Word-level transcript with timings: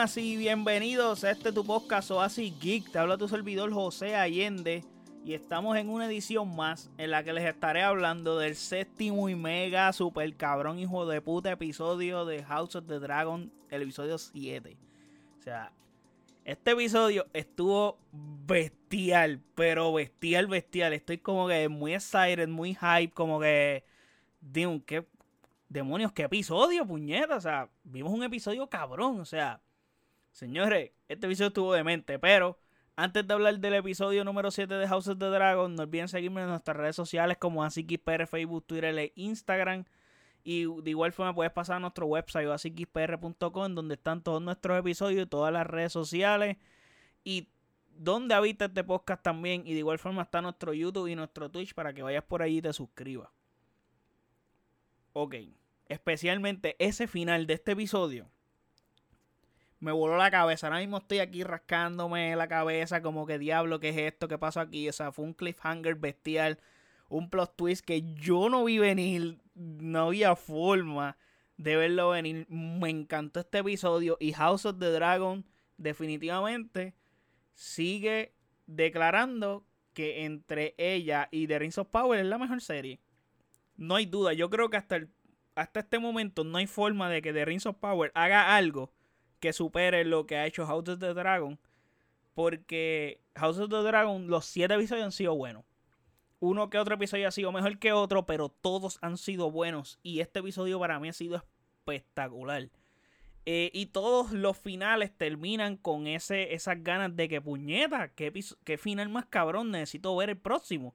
buenas 0.00 0.16
y 0.16 0.38
bienvenidos 0.38 1.24
a 1.24 1.30
este 1.30 1.52
tu 1.52 1.62
podcast 1.62 2.10
Oasis 2.10 2.58
Geek. 2.58 2.90
Te 2.90 2.98
habla 2.98 3.18
tu 3.18 3.28
servidor 3.28 3.70
José 3.70 4.16
Allende 4.16 4.82
y 5.26 5.34
estamos 5.34 5.76
en 5.76 5.90
una 5.90 6.06
edición 6.06 6.56
más 6.56 6.90
en 6.96 7.10
la 7.10 7.22
que 7.22 7.34
les 7.34 7.44
estaré 7.44 7.82
hablando 7.82 8.38
del 8.38 8.56
séptimo 8.56 9.28
y 9.28 9.34
mega 9.34 9.92
super 9.92 10.34
cabrón 10.36 10.78
hijo 10.78 11.04
de 11.04 11.20
puta 11.20 11.50
episodio 11.50 12.24
de 12.24 12.42
House 12.44 12.76
of 12.76 12.86
the 12.86 12.98
Dragon, 12.98 13.52
el 13.68 13.82
episodio 13.82 14.16
7. 14.16 14.78
O 15.38 15.42
sea, 15.42 15.70
este 16.46 16.70
episodio 16.70 17.26
estuvo 17.34 17.98
bestial, 18.46 19.42
pero 19.54 19.92
bestial, 19.92 20.46
bestial. 20.46 20.94
Estoy 20.94 21.18
como 21.18 21.46
que 21.46 21.68
muy 21.68 21.92
excited, 21.92 22.48
muy 22.48 22.74
hype, 22.74 23.12
como 23.12 23.38
que... 23.38 23.84
Qué 24.86 25.06
demonios, 25.68 26.12
qué 26.12 26.22
episodio, 26.22 26.86
puñeta. 26.86 27.36
O 27.36 27.40
sea, 27.42 27.68
vimos 27.84 28.14
un 28.14 28.22
episodio 28.22 28.66
cabrón. 28.66 29.20
O 29.20 29.26
sea, 29.26 29.60
señores, 30.32 30.92
este 31.08 31.26
episodio 31.26 31.48
estuvo 31.48 31.72
demente. 31.72 32.18
Pero 32.18 32.58
antes 32.96 33.26
de 33.26 33.34
hablar 33.34 33.58
del 33.58 33.74
episodio 33.74 34.24
número 34.24 34.50
7 34.50 34.74
de 34.74 34.88
House 34.88 35.08
of 35.08 35.18
the 35.18 35.26
Dragon, 35.26 35.74
no 35.74 35.82
olviden 35.82 36.08
seguirme 36.08 36.42
en 36.42 36.48
nuestras 36.48 36.76
redes 36.76 36.96
sociales 36.96 37.36
como 37.38 37.64
AsiKisPR, 37.64 38.26
Facebook, 38.26 38.66
Twitter 38.66 38.98
e 38.98 39.12
Instagram. 39.16 39.84
Y 40.42 40.64
de 40.82 40.90
igual 40.90 41.12
forma 41.12 41.34
puedes 41.34 41.52
pasar 41.52 41.76
a 41.76 41.80
nuestro 41.80 42.06
website 42.06 42.48
asikispr.com 42.48 43.74
donde 43.74 43.94
están 43.94 44.22
todos 44.22 44.40
nuestros 44.40 44.78
episodios, 44.78 45.28
todas 45.28 45.52
las 45.52 45.66
redes 45.66 45.92
sociales 45.92 46.56
y 47.24 47.48
donde 47.98 48.34
habita 48.34 48.66
este 48.66 48.82
podcast 48.82 49.22
también. 49.22 49.66
Y 49.66 49.74
de 49.74 49.80
igual 49.80 49.98
forma 49.98 50.22
está 50.22 50.40
nuestro 50.40 50.72
YouTube 50.72 51.08
y 51.08 51.14
nuestro 51.14 51.50
Twitch 51.50 51.74
para 51.74 51.92
que 51.92 52.02
vayas 52.02 52.24
por 52.24 52.42
allí 52.42 52.58
y 52.58 52.62
te 52.62 52.72
suscribas. 52.72 53.28
Ok 55.12 55.34
especialmente 55.90 56.76
ese 56.78 57.08
final 57.08 57.46
de 57.46 57.54
este 57.54 57.72
episodio, 57.72 58.30
me 59.80 59.92
voló 59.92 60.16
la 60.16 60.30
cabeza. 60.30 60.66
Ahora 60.66 60.80
mismo 60.80 60.98
estoy 60.98 61.18
aquí 61.18 61.42
rascándome 61.42 62.36
la 62.36 62.48
cabeza 62.48 63.02
como 63.02 63.26
que 63.26 63.38
diablo, 63.38 63.80
¿qué 63.80 63.88
es 63.88 63.96
esto? 63.96 64.28
¿Qué 64.28 64.38
pasó 64.38 64.60
aquí? 64.60 64.88
O 64.88 64.92
sea, 64.92 65.10
fue 65.10 65.24
un 65.24 65.34
cliffhanger 65.34 65.96
bestial, 65.96 66.58
un 67.08 67.30
plot 67.30 67.56
twist 67.56 67.84
que 67.84 68.14
yo 68.14 68.48
no 68.50 68.64
vi 68.64 68.78
venir, 68.78 69.40
no 69.54 70.06
había 70.06 70.36
forma 70.36 71.16
de 71.56 71.76
verlo 71.76 72.10
venir. 72.10 72.46
Me 72.48 72.90
encantó 72.90 73.40
este 73.40 73.58
episodio 73.58 74.16
y 74.20 74.32
House 74.32 74.66
of 74.66 74.78
the 74.78 74.90
Dragon 74.90 75.44
definitivamente 75.78 76.94
sigue 77.54 78.34
declarando 78.66 79.66
que 79.94 80.24
entre 80.24 80.74
ella 80.76 81.28
y 81.32 81.46
The 81.46 81.58
Rings 81.58 81.78
of 81.78 81.88
Power 81.88 82.20
es 82.20 82.26
la 82.26 82.38
mejor 82.38 82.60
serie. 82.60 83.00
No 83.76 83.96
hay 83.96 84.04
duda, 84.04 84.34
yo 84.34 84.50
creo 84.50 84.68
que 84.68 84.76
hasta 84.76 84.96
el 84.96 85.10
hasta 85.56 85.80
este 85.80 85.98
momento 85.98 86.44
no 86.44 86.58
hay 86.58 86.66
forma 86.66 87.10
de 87.10 87.20
que 87.20 87.32
The 87.32 87.44
Rings 87.44 87.66
of 87.66 87.76
Power 87.76 88.12
haga 88.14 88.56
algo 88.56 88.92
que 89.40 89.52
supere 89.52 90.04
lo 90.04 90.26
que 90.26 90.36
ha 90.36 90.46
hecho 90.46 90.66
House 90.66 90.88
of 90.88 91.00
the 91.00 91.14
Dragon. 91.14 91.58
Porque 92.34 93.20
House 93.34 93.58
of 93.58 93.70
the 93.70 93.82
Dragon, 93.82 94.28
los 94.28 94.44
siete 94.44 94.74
episodios 94.74 95.04
han 95.06 95.12
sido 95.12 95.34
buenos. 95.34 95.64
Uno 96.38 96.70
que 96.70 96.78
otro 96.78 96.94
episodio 96.94 97.28
ha 97.28 97.32
sido 97.32 97.52
mejor 97.52 97.78
que 97.78 97.92
otro, 97.92 98.24
pero 98.24 98.48
todos 98.48 98.98
han 99.02 99.18
sido 99.18 99.50
buenos. 99.50 99.98
Y 100.02 100.20
este 100.20 100.38
episodio 100.40 100.78
para 100.78 100.98
mí 101.00 101.08
ha 101.08 101.12
sido 101.12 101.36
espectacular. 101.36 102.70
Eh, 103.46 103.70
y 103.74 103.86
todos 103.86 104.32
los 104.32 104.56
finales 104.56 105.16
terminan 105.16 105.76
con 105.76 106.06
ese, 106.06 106.54
esas 106.54 106.82
ganas 106.82 107.16
de 107.16 107.28
que 107.28 107.40
puñeta, 107.40 108.12
qué, 108.14 108.32
qué 108.64 108.78
final 108.78 109.08
más 109.08 109.26
cabrón, 109.26 109.70
necesito 109.70 110.14
ver 110.16 110.30
el 110.30 110.38
próximo. 110.38 110.94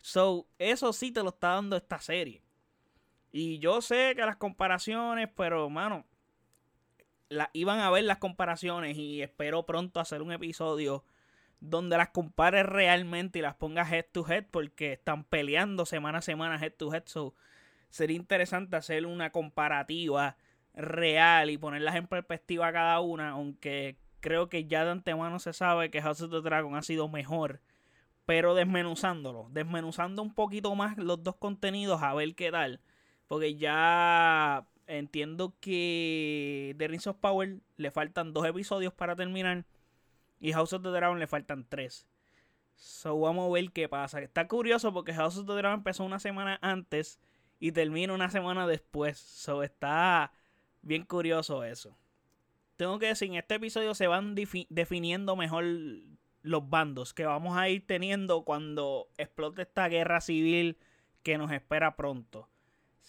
So, 0.00 0.46
eso 0.58 0.92
sí 0.92 1.12
te 1.12 1.22
lo 1.22 1.30
está 1.30 1.54
dando 1.54 1.76
esta 1.76 2.00
serie. 2.00 2.42
Y 3.32 3.58
yo 3.58 3.80
sé 3.80 4.14
que 4.16 4.22
las 4.22 4.36
comparaciones, 4.36 5.28
pero 5.36 5.68
mano, 5.70 6.04
la, 7.28 7.50
iban 7.52 7.80
a 7.80 7.90
ver 7.90 8.04
las 8.04 8.18
comparaciones 8.18 8.96
y 8.96 9.22
espero 9.22 9.66
pronto 9.66 10.00
hacer 10.00 10.22
un 10.22 10.32
episodio 10.32 11.04
donde 11.60 11.96
las 11.96 12.10
compare 12.10 12.62
realmente 12.62 13.40
y 13.40 13.42
las 13.42 13.54
ponga 13.54 13.82
head 13.82 14.06
to 14.12 14.26
head 14.28 14.46
porque 14.50 14.92
están 14.92 15.24
peleando 15.24 15.86
semana 15.86 16.18
a 16.18 16.22
semana 16.22 16.56
head 16.56 16.72
to 16.74 16.92
head. 16.94 17.04
So, 17.06 17.34
sería 17.90 18.16
interesante 18.16 18.76
hacer 18.76 19.06
una 19.06 19.30
comparativa 19.30 20.36
real 20.74 21.50
y 21.50 21.58
ponerlas 21.58 21.96
en 21.96 22.06
perspectiva 22.06 22.72
cada 22.72 23.00
una, 23.00 23.30
aunque 23.30 23.96
creo 24.20 24.48
que 24.48 24.66
ya 24.66 24.84
de 24.84 24.92
antemano 24.92 25.38
se 25.38 25.52
sabe 25.52 25.90
que 25.90 26.02
House 26.02 26.22
of 26.22 26.30
the 26.30 26.40
Dragon 26.40 26.76
ha 26.76 26.82
sido 26.82 27.08
mejor, 27.08 27.60
pero 28.26 28.54
desmenuzándolo, 28.54 29.48
desmenuzando 29.50 30.22
un 30.22 30.34
poquito 30.34 30.74
más 30.74 30.96
los 30.98 31.22
dos 31.22 31.36
contenidos 31.36 32.02
a 32.02 32.14
ver 32.14 32.34
qué 32.34 32.52
tal 32.52 32.80
porque 33.28 33.56
ya 33.56 34.66
entiendo 34.88 35.54
que 35.60 36.74
The 36.78 36.88
Rings 36.88 37.06
of 37.06 37.16
Power 37.18 37.60
le 37.76 37.90
faltan 37.90 38.32
dos 38.32 38.46
episodios 38.46 38.92
para 38.92 39.14
terminar. 39.14 39.64
Y 40.40 40.52
House 40.52 40.72
of 40.72 40.82
the 40.82 40.90
Dragon 40.90 41.18
le 41.18 41.26
faltan 41.26 41.66
tres. 41.68 42.06
So 42.74 43.18
vamos 43.18 43.48
a 43.48 43.52
ver 43.52 43.70
qué 43.72 43.88
pasa. 43.88 44.20
Está 44.20 44.48
curioso 44.48 44.92
porque 44.92 45.12
House 45.12 45.36
of 45.36 45.46
the 45.46 45.52
Dragon 45.52 45.80
empezó 45.80 46.04
una 46.04 46.18
semana 46.18 46.58
antes 46.62 47.20
y 47.60 47.72
termina 47.72 48.14
una 48.14 48.30
semana 48.30 48.66
después. 48.66 49.18
So 49.18 49.62
está 49.62 50.32
bien 50.82 51.04
curioso 51.04 51.64
eso. 51.64 51.96
Tengo 52.76 52.98
que 52.98 53.06
decir, 53.06 53.28
en 53.28 53.34
este 53.34 53.56
episodio 53.56 53.94
se 53.94 54.06
van 54.06 54.34
definiendo 54.34 55.34
mejor 55.34 55.64
los 56.42 56.70
bandos 56.70 57.12
que 57.12 57.26
vamos 57.26 57.56
a 57.56 57.68
ir 57.68 57.84
teniendo 57.86 58.44
cuando 58.44 59.08
explote 59.18 59.62
esta 59.62 59.88
guerra 59.88 60.20
civil 60.20 60.78
que 61.24 61.38
nos 61.38 61.50
espera 61.50 61.96
pronto. 61.96 62.48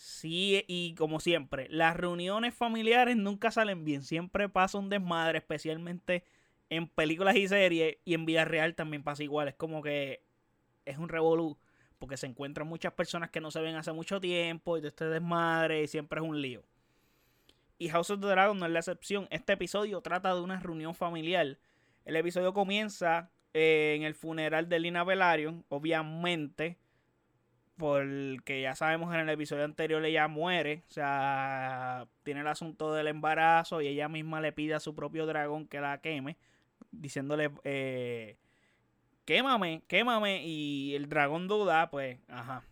Sí, 0.02 0.64
y 0.68 0.96
como 0.96 1.20
siempre, 1.20 1.68
las 1.70 1.98
reuniones 1.98 2.54
familiares 2.56 3.18
nunca 3.18 3.52
salen 3.52 3.84
bien. 3.84 4.02
Siempre 4.02 4.48
pasa 4.48 4.78
un 4.78 4.90
desmadre, 4.90 5.40
especialmente 5.40 6.24
en 6.70 6.88
películas 6.88 7.36
y 7.36 7.50
series. 7.50 7.98
Y 8.06 8.14
en 8.14 8.26
vida 8.26 8.46
real 8.46 8.76
también 8.76 9.04
pasa 9.04 9.24
igual. 9.24 9.50
Es 9.50 9.56
como 9.56 9.84
que 9.84 10.24
es 10.86 10.98
un 10.98 11.10
revolú. 11.10 11.60
Porque 11.98 12.16
se 12.16 12.28
encuentran 12.28 12.66
muchas 12.66 12.94
personas 12.94 13.30
que 13.30 13.42
no 13.42 13.52
se 13.52 13.60
ven 13.60 13.76
hace 13.76 13.92
mucho 13.92 14.22
tiempo. 14.22 14.78
Y 14.78 14.82
de 14.82 14.88
este 14.88 15.04
desmadre. 15.04 15.84
Y 15.84 15.88
siempre 15.90 16.22
es 16.22 16.26
un 16.26 16.42
lío. 16.42 16.64
Y 17.78 17.90
House 17.90 18.10
of 18.10 18.22
the 18.22 18.28
Dragon 18.28 18.58
no 18.58 18.68
es 18.68 18.72
la 18.72 18.80
excepción. 18.80 19.28
Este 19.32 19.52
episodio 19.52 20.00
trata 20.00 20.34
de 20.34 20.40
una 20.40 20.62
reunión 20.62 20.96
familiar. 20.96 21.60
El 22.06 22.16
episodio 22.16 22.54
comienza 22.54 23.32
eh, 23.54 23.96
en 23.98 24.04
el 24.04 24.16
funeral 24.16 24.70
de 24.70 24.80
Lina 24.80 25.04
Velaryon. 25.04 25.66
Obviamente 25.68 26.78
porque 27.80 28.62
ya 28.62 28.76
sabemos 28.76 29.12
en 29.16 29.22
el 29.22 29.30
episodio 29.30 29.64
anterior 29.64 30.04
ella 30.04 30.28
muere, 30.28 30.84
o 30.90 30.92
sea, 30.92 32.08
tiene 32.24 32.42
el 32.42 32.48
asunto 32.48 32.94
del 32.94 33.08
embarazo 33.08 33.82
y 33.82 33.88
ella 33.88 34.10
misma 34.10 34.42
le 34.42 34.52
pide 34.52 34.74
a 34.76 34.82
su 34.82 34.94
propio 34.94 35.26
dragón 35.26 35.66
que 35.66 35.80
la 35.80 36.02
queme, 36.02 36.38
diciéndole, 36.92 37.52
eh, 37.64 38.38
quémame, 39.24 39.82
quémame, 39.88 40.46
y 40.46 40.94
el 40.94 41.08
dragón 41.08 41.48
duda, 41.48 41.90
pues, 41.90 42.20
ajá. 42.28 42.64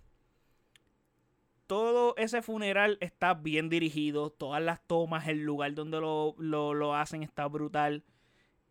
Todo 1.67 2.13
ese 2.17 2.41
funeral 2.41 2.97
está 2.99 3.33
bien 3.33 3.69
dirigido, 3.69 4.29
todas 4.29 4.61
las 4.61 4.81
tomas, 4.87 5.27
el 5.29 5.43
lugar 5.43 5.73
donde 5.73 6.01
lo, 6.01 6.35
lo, 6.37 6.95
hacen 6.95 7.23
está 7.23 7.47
brutal, 7.47 8.03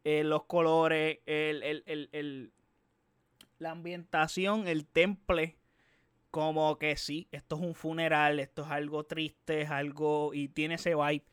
eh, 0.05 0.23
los 0.23 0.45
colores, 0.45 1.21
el, 1.25 1.63
el, 1.63 2.11
el, 2.13 2.53
la 3.59 3.71
ambientación, 3.71 4.69
el 4.69 4.87
temple 4.87 5.56
como 6.37 6.77
que 6.77 6.99
sí, 6.99 7.29
esto 7.33 7.57
es 7.57 7.63
un 7.63 7.75
funeral, 7.75 8.41
esto 8.41 8.61
es 8.61 8.69
algo 8.71 9.05
triste, 9.05 9.63
es 9.63 9.71
algo 9.71 10.35
y 10.35 10.49
tiene 10.49 10.75
ese 10.75 10.95
vibe 10.95 11.25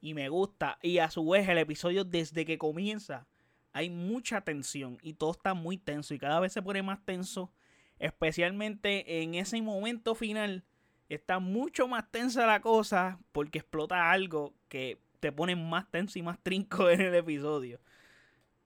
y 0.00 0.14
me 0.14 0.28
gusta. 0.28 0.78
Y 0.82 0.98
a 0.98 1.10
su 1.10 1.28
vez 1.28 1.48
el 1.48 1.58
episodio 1.58 2.04
desde 2.04 2.44
que 2.44 2.58
comienza 2.58 3.26
hay 3.72 3.90
mucha 3.90 4.42
tensión 4.42 4.98
y 5.02 5.14
todo 5.14 5.32
está 5.32 5.54
muy 5.54 5.78
tenso 5.78 6.14
y 6.14 6.20
cada 6.20 6.38
vez 6.38 6.52
se 6.52 6.62
pone 6.62 6.80
más 6.80 7.04
tenso, 7.04 7.50
especialmente 7.98 9.24
en 9.24 9.34
ese 9.34 9.60
momento 9.60 10.14
final. 10.14 10.62
Está 11.08 11.40
mucho 11.40 11.88
más 11.88 12.08
tensa 12.12 12.46
la 12.46 12.60
cosa 12.60 13.18
porque 13.32 13.58
explota 13.58 14.12
algo 14.12 14.54
que 14.68 15.00
te 15.18 15.32
pone 15.32 15.56
más 15.56 15.90
tenso 15.90 16.20
y 16.20 16.22
más 16.22 16.38
trinco 16.40 16.88
en 16.88 17.00
el 17.00 17.16
episodio. 17.16 17.80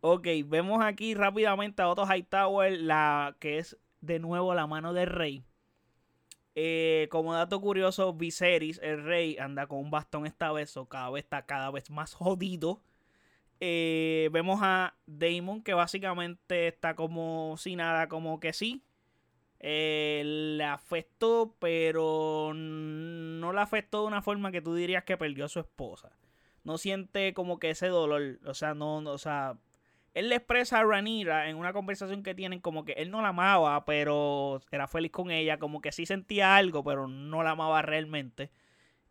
Ok, 0.03 0.29
vemos 0.45 0.85
aquí 0.85 1.15
rápidamente 1.15 1.81
a 1.81 1.89
Otto 1.89 2.05
Hightower, 2.05 2.79
la 2.83 3.35
que 3.41 3.57
es 3.57 3.79
de 4.03 4.19
nuevo 4.19 4.53
la 4.53 4.67
mano 4.67 4.93
del 4.93 5.07
rey 5.07 5.43
eh, 6.59 7.09
como 7.11 7.35
dato 7.35 7.61
curioso, 7.61 8.15
Viserys, 8.15 8.81
el 8.83 9.05
rey, 9.05 9.37
anda 9.39 9.67
con 9.67 9.79
un 9.79 9.91
bastón 9.91 10.27
esta 10.27 10.51
vez, 10.53 10.75
o 10.79 10.89
cada 10.89 11.11
vez 11.11 11.25
está 11.25 11.45
cada 11.45 11.71
vez 11.71 11.91
más 11.91 12.15
jodido. 12.15 12.83
Eh, 13.61 14.31
vemos 14.33 14.61
a 14.63 14.97
Damon 15.07 15.63
que 15.63 15.75
básicamente 15.75 16.69
está 16.69 16.97
como 16.97 17.57
si 17.59 17.77
nada, 17.77 18.09
como 18.09 18.41
que 18.41 18.55
sí. 18.55 18.83
Eh, 19.61 20.23
le 20.25 20.65
afectó, 20.65 21.55
pero 21.59 22.53
no 22.55 23.53
le 23.53 23.61
afectó 23.61 24.03
de 24.03 24.07
una 24.09 24.23
forma 24.23 24.51
que 24.51 24.63
tú 24.63 24.75
dirías 24.75 25.05
que 25.05 25.19
perdió 25.19 25.45
a 25.45 25.49
su 25.49 25.61
esposa. 25.61 26.13
No 26.65 26.79
siente 26.79 27.35
como 27.35 27.59
que 27.59 27.71
ese 27.71 27.89
dolor, 27.89 28.39
o 28.47 28.55
sea, 28.55 28.75
no, 28.75 29.03
no 29.03 29.13
o 29.13 29.19
sea, 29.19 29.59
él 30.17 30.31
le 30.31 30.37
expresa 30.37 30.81
a 30.81 30.85
Ranira 30.85 31.51
en 31.51 31.59
una 31.59 31.75
conversación 31.75 32.23
que 32.23 32.35
tienen 32.35 32.59
como 32.61 32.87
que 32.87 32.93
él 32.93 33.11
no 33.11 33.21
la 33.21 33.29
amaba, 33.29 33.85
pero 33.85 34.63
era 34.71 34.89
feliz 34.89 35.13
con 35.13 35.31
ella, 35.31 35.59
como 35.59 35.83
que 35.83 35.93
sí 35.93 36.07
sentía 36.07 36.57
algo, 36.57 36.83
pero 36.83 37.07
no 37.07 37.43
la 37.43 37.51
amaba 37.51 37.83
realmente. 37.83 38.51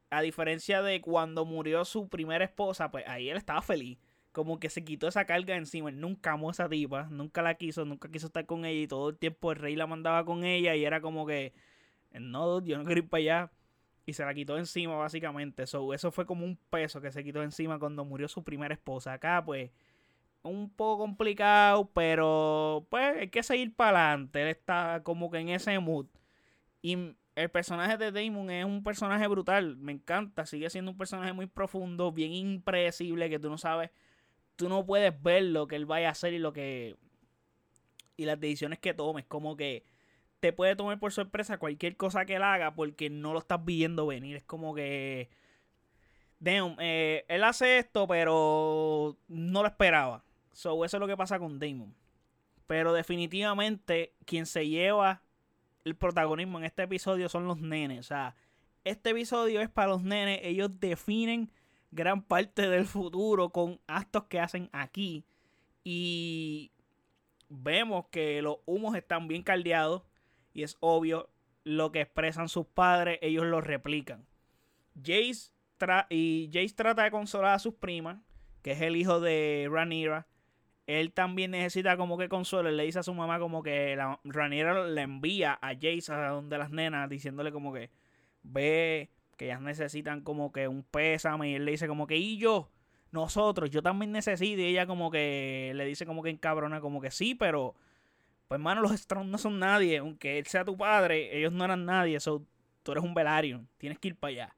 A 0.10 0.22
diferencia 0.22 0.82
de 0.82 1.02
cuando 1.02 1.46
murió 1.46 1.86
su 1.86 2.10
primera 2.10 2.44
esposa, 2.44 2.90
pues 2.90 3.08
ahí 3.08 3.30
él 3.30 3.38
estaba 3.38 3.62
feliz. 3.62 4.00
como 4.32 4.60
que 4.60 4.70
se 4.70 4.84
quitó 4.84 5.08
esa 5.08 5.26
carga 5.26 5.56
encima. 5.56 5.90
Él 5.90 6.00
nunca 6.02 6.32
amó 6.34 6.50
a 6.50 6.54
esa 6.54 6.68
tipa, 6.70 7.04
nunca 7.12 7.44
la 7.44 7.54
quiso, 7.56 7.86
nunca 7.86 8.10
quiso 8.10 8.28
estar 8.28 8.48
con 8.48 8.66
ella 8.66 8.82
y 8.82 8.88
todo 8.88 9.10
el 9.10 9.18
tiempo 9.18 9.52
el 9.52 9.60
rey 9.60 9.76
la 9.76 9.88
mandaba 9.88 10.26
con 10.26 10.44
ella 10.44 10.76
y 10.76 10.86
era 10.86 11.02
como 11.02 11.28
que, 11.28 11.54
no, 12.14 12.64
yo 12.64 12.78
no 12.80 12.84
quiero 12.86 13.02
ir 13.02 13.10
para 13.10 13.20
allá. 13.22 13.52
Y 14.08 14.14
se 14.14 14.26
la 14.26 14.34
quitó 14.34 14.58
encima 14.58 14.96
básicamente. 14.96 15.68
So, 15.68 15.94
eso 15.94 16.12
fue 16.12 16.26
como 16.26 16.46
un 16.46 16.58
peso 16.70 17.02
que 17.02 17.12
se 17.12 17.24
quitó 17.24 17.44
encima 17.44 17.80
cuando 17.80 18.06
murió 18.06 18.28
su 18.28 18.44
primera 18.44 18.74
esposa. 18.74 19.14
Acá 19.14 19.44
pues 19.46 19.72
un 20.46 20.70
poco 20.70 21.04
complicado, 21.04 21.92
pero 21.94 22.88
pues 22.90 23.18
hay 23.18 23.30
que 23.30 23.44
seguir 23.44 23.76
para 23.76 24.10
adelante. 24.10 24.42
Él 24.42 24.48
está 24.50 25.02
como 25.04 25.30
que 25.32 25.40
en 25.40 25.50
ese 25.50 25.78
mood. 25.80 26.08
Y 26.82 26.98
el 27.36 27.50
personaje 27.50 27.98
de 27.98 28.12
Damon 28.12 28.50
es 28.50 28.66
un 28.66 28.84
personaje 28.84 29.28
brutal, 29.28 29.76
me 29.78 29.92
encanta, 29.92 30.46
sigue 30.46 30.70
siendo 30.70 30.92
un 30.92 30.98
personaje 30.98 31.34
muy 31.34 31.48
profundo, 31.48 32.12
bien 32.12 32.32
impredecible, 32.32 33.30
que 33.30 33.40
tú 33.40 33.50
no 33.50 33.58
sabes 33.58 33.92
tú 34.56 34.70
no 34.70 34.86
puedes 34.86 35.22
ver 35.22 35.44
lo 35.44 35.68
que 35.68 35.76
él 35.76 35.86
vaya 35.86 36.10
a 36.10 36.12
hacer 36.12 36.34
y 36.34 36.40
lo 36.40 36.54
que. 36.54 36.96
Y 38.18 38.26
las 38.26 38.40
decisiones 38.40 38.80
que 38.80 38.94
tomes. 38.94 39.26
Como 39.26 39.58
que 39.58 39.84
te 40.40 40.54
puede 40.54 40.76
tomar 40.76 41.00
por 41.00 41.12
sorpresa 41.12 41.58
cualquier 41.58 41.98
cosa 41.98 42.26
que 42.26 42.36
él 42.36 42.44
haga 42.44 42.76
porque 42.76 43.10
no 43.10 43.34
lo 43.34 43.40
estás 43.40 43.64
viendo 43.64 44.08
venir. 44.08 44.38
Es 44.38 44.44
como 44.44 44.74
que. 44.74 45.30
Damn, 46.40 46.76
eh, 46.80 47.26
él 47.28 47.44
hace 47.44 47.80
esto, 47.80 48.08
pero 48.08 49.18
no 49.28 49.62
lo 49.62 49.68
esperaba. 49.68 50.24
So, 50.56 50.86
eso 50.86 50.98
es 50.98 51.02
lo 51.02 51.08
que 51.08 51.18
pasa 51.18 51.38
con 51.38 51.60
Damon. 51.60 51.94
Pero 52.66 52.94
definitivamente, 52.94 54.16
quien 54.26 54.46
se 54.46 54.68
lleva 54.68 55.22
el 55.84 55.96
protagonismo 55.96 56.58
en 56.58 56.64
este 56.64 56.84
episodio 56.84 57.28
son 57.30 57.46
los 57.46 57.60
nenes. 57.60 58.00
O 58.00 58.04
sea, 58.04 58.36
este 58.86 59.10
episodio 59.12 59.62
es 59.62 59.70
para 59.70 59.90
los 59.90 60.02
nenes. 60.02 60.40
Ellos 60.44 60.72
definen 60.80 61.52
gran 61.92 62.24
parte 62.24 62.70
del 62.70 62.86
futuro 62.86 63.50
con 63.50 63.82
actos 63.86 64.24
que 64.24 64.40
hacen 64.40 64.70
aquí. 64.72 65.26
Y 65.84 66.72
vemos 67.50 68.06
que 68.10 68.42
los 68.42 68.58
humos 68.66 68.96
están 68.96 69.28
bien 69.28 69.44
caldeados 69.44 70.04
y 70.54 70.64
es 70.64 70.78
obvio 70.80 71.30
lo 71.66 71.92
que 71.92 72.02
expresan 72.02 72.48
sus 72.48 72.66
padres, 72.66 73.20
ellos 73.22 73.44
lo 73.46 73.60
replican. 73.60 74.26
Jace 75.04 75.52
y 76.10 76.50
Jace 76.54 76.74
trata 76.74 77.04
de 77.04 77.12
consolar 77.12 77.56
a 77.56 77.60
sus 77.60 77.74
primas, 77.74 78.20
que 78.62 78.72
es 78.72 78.82
el 78.82 78.96
hijo 78.96 79.20
de 79.20 79.68
Ranira. 79.70 80.28
Él 80.88 81.12
también 81.14 81.52
necesita 81.52 81.98
como 81.98 82.18
que 82.18 82.30
consuelo. 82.30 82.70
Le 82.72 82.84
dice 82.84 83.00
a 83.00 83.04
su 83.04 83.14
mamá 83.14 83.40
como 83.40 83.64
que 83.64 83.96
la, 83.96 84.20
Ranira 84.24 84.88
le 84.88 85.02
envía 85.02 85.58
a 85.62 85.74
Jace 85.74 86.14
a 86.14 86.30
donde 86.30 86.58
las 86.58 86.72
nenas, 86.72 87.10
diciéndole 87.10 87.52
como 87.52 87.74
que 87.74 87.90
ve 88.44 89.10
que 89.38 89.46
ellas 89.46 89.62
necesitan 89.62 90.22
como 90.22 90.52
que 90.52 90.68
un 90.68 90.84
pésame 90.84 91.52
y 91.52 91.56
él 91.56 91.66
le 91.66 91.72
dice 91.72 91.88
como 91.88 92.08
que 92.08 92.18
y 92.18 92.38
yo 92.38 92.70
nosotros 93.12 93.70
yo 93.70 93.82
también 93.82 94.12
necesito 94.12 94.62
y 94.62 94.66
ella 94.66 94.86
como 94.86 95.12
que 95.12 95.74
le 95.76 95.86
dice 95.86 96.06
como 96.06 96.24
que 96.24 96.30
encabrona 96.30 96.82
como 96.82 97.02
que 97.02 97.12
sí 97.12 97.36
pero 97.36 97.76
pues 98.48 98.60
hermano 98.60 98.82
los 98.82 98.92
Strong 98.92 99.28
no 99.28 99.38
son 99.38 99.60
nadie 99.60 99.98
aunque 99.98 100.38
él 100.40 100.46
sea 100.46 100.64
tu 100.64 100.78
padre 100.78 101.38
ellos 101.38 101.52
no 101.52 101.66
eran 101.66 101.86
nadie 101.86 102.18
eso 102.18 102.46
tú 102.84 102.92
eres 102.92 103.04
un 103.04 103.14
Velaryon 103.14 103.68
tienes 103.78 104.00
que 104.00 104.10
ir 104.10 104.16
para 104.16 104.32
allá 104.32 104.56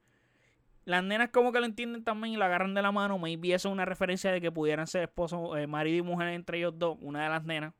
las 0.87 1.03
nenas 1.03 1.29
como 1.29 1.51
que 1.51 1.59
lo 1.59 1.65
entienden 1.65 2.03
también 2.03 2.33
y 2.33 2.37
la 2.37 2.45
agarran 2.45 2.73
de 2.73 2.81
la 2.81 2.91
mano 2.91 3.17
maybe 3.19 3.53
eso 3.53 3.69
es 3.69 3.73
una 3.73 3.85
referencia 3.85 4.31
de 4.31 4.41
que 4.41 4.51
pudieran 4.51 4.87
ser 4.87 5.03
esposo 5.03 5.57
eh, 5.57 5.67
marido 5.67 5.97
y 5.97 6.01
mujer 6.01 6.29
entre 6.29 6.57
ellos 6.59 6.73
dos 6.77 6.97
una 7.01 7.23
de 7.23 7.29
las 7.29 7.43
nenas 7.43 7.73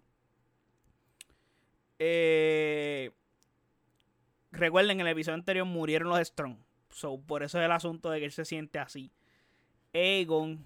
eh, 2.00 3.12
recuerden 4.51 5.00
en 5.00 5.07
el 5.07 5.13
episodio 5.13 5.36
anterior 5.36 5.65
murieron 5.65 6.09
los 6.09 6.19
Strong 6.19 6.57
So, 6.98 7.21
por 7.21 7.44
eso 7.44 7.59
es 7.59 7.65
el 7.65 7.71
asunto 7.71 8.09
de 8.09 8.19
que 8.19 8.25
él 8.25 8.31
se 8.31 8.44
siente 8.44 8.80
así. 8.80 9.12
Aegon 9.94 10.65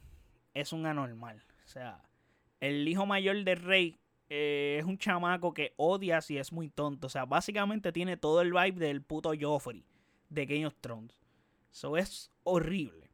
es 0.53 0.71
un 0.71 0.85
anormal. 0.85 1.43
O 1.65 1.67
sea, 1.67 2.01
el 2.59 2.87
hijo 2.87 3.05
mayor 3.05 3.43
del 3.43 3.57
rey 3.57 3.99
eh, 4.29 4.77
es 4.79 4.85
un 4.85 4.97
chamaco 4.97 5.53
que 5.53 5.73
odia 5.77 6.21
si 6.21 6.37
es 6.37 6.53
muy 6.53 6.69
tonto. 6.69 7.07
O 7.07 7.09
sea, 7.09 7.25
básicamente 7.25 7.91
tiene 7.91 8.15
todo 8.17 8.41
el 8.41 8.53
vibe 8.53 8.79
del 8.79 9.01
puto 9.01 9.33
Joffrey 9.37 9.83
de 10.29 10.45
Game 10.45 10.65
of 10.65 10.75
Thrones. 10.79 11.20
Eso 11.71 11.97
es 11.97 12.31
horrible. 12.43 13.11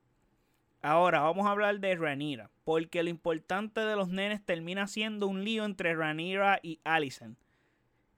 Ahora 0.81 1.21
vamos 1.21 1.45
a 1.45 1.51
hablar 1.51 1.79
de 1.79 1.95
Ranira. 1.95 2.49
Porque 2.63 3.03
lo 3.03 3.09
importante 3.09 3.81
de 3.81 3.95
los 3.95 4.09
nenes 4.09 4.43
termina 4.45 4.87
siendo 4.87 5.27
un 5.27 5.43
lío 5.43 5.65
entre 5.65 5.95
Ranira 5.95 6.59
y 6.61 6.79
Alicent 6.83 7.37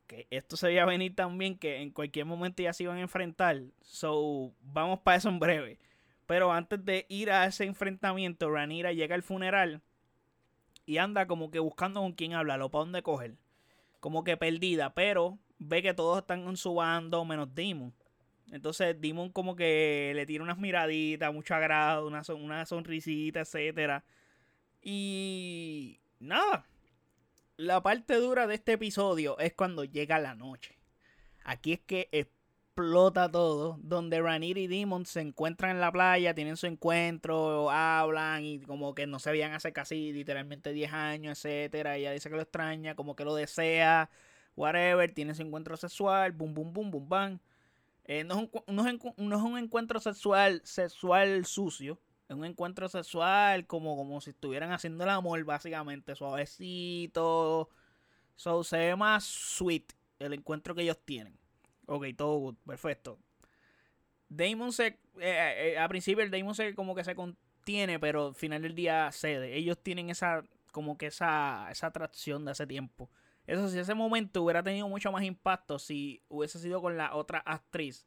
que 0.09 0.25
esto 0.31 0.57
se 0.57 0.65
veía 0.65 0.86
venir 0.86 1.15
también, 1.15 1.56
que 1.56 1.83
en 1.83 1.91
cualquier 1.91 2.25
momento 2.25 2.63
ya 2.63 2.74
se 2.74 2.81
iban 2.81 2.97
a 2.97 3.01
enfrentar. 3.01 3.62
So, 3.81 4.51
vamos 4.62 5.00
para 5.01 5.18
eso 5.18 5.30
en 5.30 5.39
breve. 5.39 5.80
Pero 6.25 6.51
antes 6.51 6.83
de 6.83 7.06
ir 7.09 7.31
a 7.31 7.45
ese 7.45 7.65
enfrentamiento, 7.65 8.50
Ranira 8.50 8.91
llega 8.91 9.13
al 9.13 9.21
funeral 9.21 9.83
y 10.88 10.97
anda 10.97 11.27
como 11.27 11.51
que 11.51 11.59
buscando 11.59 12.01
con 12.01 12.13
quién 12.13 12.33
hablar 12.33 12.59
o 12.63 12.69
para 12.69 12.86
dónde 12.86 13.03
coger. 13.03 13.36
Como 14.00 14.24
que 14.24 14.36
perdida, 14.36 14.95
pero 14.95 15.38
ve 15.59 15.83
que 15.83 15.94
todos 15.94 16.18
están 16.18 16.47
en 16.47 16.57
su 16.57 16.74
bando 16.74 17.24
menos 17.24 17.53
Demon. 17.53 17.94
Entonces 18.51 19.00
Demon 19.00 19.31
como 19.31 19.56
que 19.56 20.12
le 20.16 20.25
tira 20.25 20.44
unas 20.44 20.57
miraditas, 20.57 21.34
mucho 21.34 21.56
agrado, 21.56 22.07
una, 22.07 22.22
una 22.36 22.66
sonrisita, 22.66 23.42
etcétera. 23.42 24.04
Y 24.81 26.00
nada, 26.19 26.66
la 27.57 27.81
parte 27.84 28.16
dura 28.16 28.48
de 28.48 28.56
este 28.56 28.74
episodio 28.74 29.38
es 29.40 29.54
cuando 29.54 29.84
llega 29.84 30.19
la 30.19 30.36
noche. 30.36 30.78
Aquí 31.44 31.74
es 31.74 31.80
que 31.81 32.10
explota 32.12 33.30
todo, 33.30 33.78
donde 33.81 34.22
Ranir 34.22 34.57
y 34.57 34.68
Demon 34.68 35.06
se 35.06 35.19
encuentran 35.19 35.72
en 35.72 35.81
la 35.81 35.92
playa, 35.92 36.34
tienen 36.34 36.56
su 36.56 36.68
encuentro, 36.68 37.69
hablan 37.69 38.46
y 38.46 38.60
como 38.62 38.96
que 38.96 39.07
no 39.07 39.19
se 39.19 39.31
veían 39.31 39.51
hace 39.51 39.74
casi 39.74 40.13
literalmente 40.13 40.72
10 40.72 40.94
años, 40.94 41.44
etcétera. 41.44 41.98
Ella 41.98 42.12
dice 42.13 42.30
que 42.30 42.36
lo 42.38 42.42
extraña, 42.42 42.96
como 42.96 43.16
que 43.16 43.25
lo 43.25 43.36
desea, 43.36 44.10
whatever, 44.56 45.13
tiene 45.13 45.36
su 45.36 45.42
encuentro 45.42 45.75
sexual, 45.75 46.31
boom, 46.31 46.54
boom, 46.54 46.72
boom, 46.74 46.92
boom, 46.92 47.10
bam. 47.10 47.40
Eh, 48.11 48.23
no, 48.23 48.39
es 48.39 48.50
un, 48.65 49.13
no 49.17 49.38
es 49.38 49.44
un 49.44 49.59
encuentro 49.59 50.00
sexual, 50.00 50.63
sexual 50.63 51.45
sucio, 51.45 52.01
en 52.27 52.39
un 52.39 52.45
encuentro 52.45 52.89
sexual, 52.89 53.67
como, 53.67 53.95
como 53.95 54.19
si 54.19 54.31
estuvieran 54.31 54.71
haciendo 54.71 55.03
el 55.03 55.11
amor, 55.11 55.44
básicamente, 55.44 56.15
suavecito. 56.15 57.69
So, 58.35 58.63
se 58.63 58.77
ve 58.77 58.95
más 58.95 59.25
sweet 59.25 59.94
el 60.17 60.33
encuentro 60.33 60.73
que 60.73 60.81
ellos 60.81 60.97
tienen. 61.06 61.38
Ok, 61.85 62.07
todo 62.17 62.39
good, 62.39 62.56
perfecto. 62.65 63.19
Damon 64.27 64.74
se. 64.74 64.88
Eh, 65.19 65.74
eh, 65.74 65.77
a 65.77 65.88
principio 65.88 66.24
el 66.24 66.31
Damon 66.31 66.55
se 66.55 66.74
como 66.74 66.95
que 66.95 67.03
se 67.03 67.13
contiene, 67.13 68.00
pero 68.00 68.29
al 68.29 68.36
final 68.36 68.63
del 68.63 68.74
día 68.74 69.12
cede. 69.12 69.55
Ellos 69.55 69.77
tienen 69.84 70.10
esa. 70.10 70.43
como 70.72 70.98
que 70.98 71.05
esa. 71.05 71.67
esa 71.69 71.86
atracción 71.86 72.43
de 72.43 72.51
hace 72.53 72.65
tiempo. 72.65 73.12
Eso 73.48 73.67
sí, 73.69 73.79
ese 73.79 73.96
momento 73.96 74.43
hubiera 74.43 74.63
tenido 74.63 74.88
mucho 74.88 75.12
más 75.12 75.24
impacto 75.24 75.79
si 75.79 76.22
hubiese 76.29 76.60
sido 76.60 76.81
con 76.81 76.98
la 76.98 77.15
otra 77.15 77.39
actriz. 77.39 78.05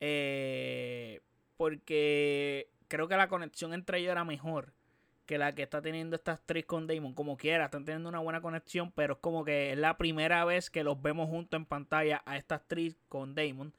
Eh, 0.00 1.20
porque 1.56 2.70
creo 2.88 3.06
que 3.06 3.16
la 3.16 3.28
conexión 3.28 3.74
entre 3.74 3.98
ellos 3.98 4.12
era 4.12 4.24
mejor 4.24 4.72
que 5.30 5.38
la 5.38 5.54
que 5.54 5.62
está 5.62 5.80
teniendo 5.80 6.16
esta 6.16 6.32
actriz 6.32 6.66
con 6.66 6.88
Damon. 6.88 7.14
Como 7.14 7.36
quiera, 7.36 7.66
están 7.66 7.84
teniendo 7.84 8.08
una 8.08 8.18
buena 8.18 8.40
conexión, 8.40 8.90
pero 8.90 9.14
es 9.14 9.20
como 9.20 9.44
que 9.44 9.70
es 9.70 9.78
la 9.78 9.96
primera 9.96 10.44
vez 10.44 10.70
que 10.70 10.82
los 10.82 11.00
vemos 11.00 11.28
juntos 11.28 11.56
en 11.56 11.66
pantalla 11.66 12.20
a 12.26 12.36
esta 12.36 12.56
actriz 12.56 12.96
con 13.08 13.36
Damon. 13.36 13.72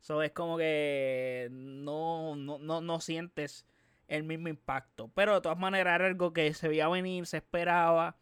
So 0.00 0.22
es 0.22 0.32
como 0.32 0.58
que 0.58 1.48
no, 1.52 2.34
no, 2.34 2.58
no, 2.58 3.00
sientes 3.00 3.66
el 4.08 4.24
mismo 4.24 4.48
impacto. 4.48 5.08
Pero 5.14 5.34
de 5.34 5.40
todas 5.42 5.58
maneras 5.58 5.94
era 5.94 6.06
algo 6.06 6.32
que 6.32 6.52
se 6.54 6.66
veía 6.66 6.88
venir, 6.88 7.26
se 7.26 7.36
esperaba. 7.36 8.16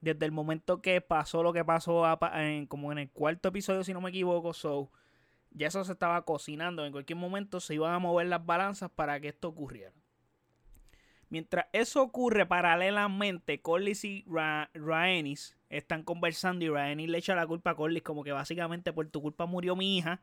Desde 0.00 0.26
el 0.26 0.32
momento 0.32 0.82
que 0.82 1.00
pasó 1.00 1.42
lo 1.42 1.52
que 1.52 1.64
pasó 1.64 2.04
en, 2.34 2.66
como 2.66 2.92
en 2.92 2.98
el 2.98 3.10
cuarto 3.10 3.48
episodio, 3.48 3.82
si 3.82 3.92
no 3.94 4.00
me 4.00 4.10
equivoco. 4.10 4.52
So, 4.52 4.90
ya 5.50 5.68
eso 5.68 5.82
se 5.84 5.92
estaba 5.92 6.24
cocinando. 6.24 6.84
En 6.84 6.92
cualquier 6.92 7.18
momento 7.18 7.60
se 7.60 7.74
iban 7.74 7.94
a 7.94 7.98
mover 7.98 8.26
las 8.26 8.44
balanzas 8.44 8.90
para 8.90 9.18
que 9.20 9.28
esto 9.28 9.48
ocurriera. 9.48 9.92
Mientras 11.28 11.66
eso 11.72 12.02
ocurre 12.02 12.46
paralelamente, 12.46 13.60
Corlys 13.60 14.04
y 14.04 14.24
Ra 14.28 14.70
están 15.68 16.04
conversando 16.04 16.64
y 16.64 16.68
Rhaenys 16.68 17.08
le 17.08 17.18
echa 17.18 17.34
la 17.34 17.46
culpa 17.46 17.70
a 17.70 17.74
Corlys 17.74 18.02
como 18.02 18.22
que 18.22 18.30
básicamente 18.30 18.92
por 18.92 19.08
tu 19.08 19.20
culpa 19.20 19.46
murió 19.46 19.74
mi 19.74 19.98
hija. 19.98 20.20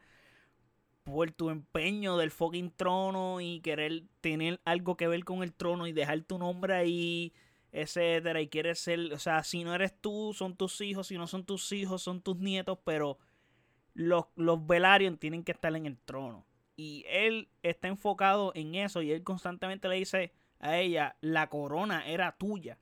Por 1.04 1.32
tu 1.32 1.50
empeño 1.50 2.16
del 2.16 2.32
fucking 2.32 2.72
trono 2.72 3.42
y 3.42 3.60
querer 3.60 4.04
tener 4.22 4.62
algo 4.64 4.96
que 4.96 5.10
ver 5.10 5.26
con 5.26 5.44
el 5.44 5.54
trono 5.54 5.86
y 5.86 5.92
dejar 5.92 6.22
tu 6.22 6.38
nombre 6.38 6.74
ahí, 6.74 7.34
etcétera. 7.74 8.40
Y 8.40 8.48
quieres 8.48 8.80
ser, 8.80 9.12
o 9.12 9.20
sea, 9.20 9.44
si 9.44 9.66
no 9.66 9.76
eres 9.76 10.00
tú, 10.00 10.34
son 10.34 10.56
tus 10.56 10.80
hijos. 10.80 11.08
Si 11.08 11.18
no 11.18 11.28
son 11.28 11.44
tus 11.44 11.70
hijos, 11.74 12.02
son 12.02 12.22
tus 12.22 12.38
nietos. 12.38 12.80
Pero 12.86 13.18
los, 13.94 14.26
los 14.36 14.60
tienen 15.20 15.44
que 15.44 15.52
estar 15.52 15.76
en 15.76 15.86
el 15.86 15.98
trono. 15.98 16.46
Y 16.76 17.06
él 17.08 17.50
está 17.62 17.88
enfocado 17.88 18.52
en 18.56 18.76
eso 18.76 19.02
y 19.02 19.12
él 19.12 19.24
constantemente 19.24 19.88
le 19.88 19.96
dice 19.96 20.34
a 20.60 20.78
ella, 20.78 21.18
la 21.22 21.50
corona 21.50 22.08
era 22.08 22.36
tuya. 22.38 22.80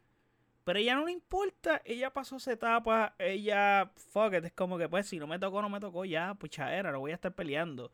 Pero 0.64 0.80
ella 0.80 0.96
no 0.96 1.06
le 1.06 1.12
importa, 1.12 1.82
ella 1.86 2.14
pasó 2.14 2.38
esa 2.38 2.54
etapa, 2.54 3.16
ella, 3.18 3.92
fuck 3.96 4.34
it, 4.36 4.46
es 4.46 4.54
como 4.54 4.78
que 4.78 4.88
pues 4.88 5.08
si 5.08 5.18
no 5.18 5.26
me 5.26 5.40
tocó, 5.40 5.62
no 5.62 5.70
me 5.70 5.80
tocó 5.80 6.06
ya, 6.06 6.36
pues 6.36 6.58
era, 6.58 6.92
lo 6.92 7.00
voy 7.00 7.12
a 7.12 7.16
estar 7.16 7.34
peleando. 7.34 7.92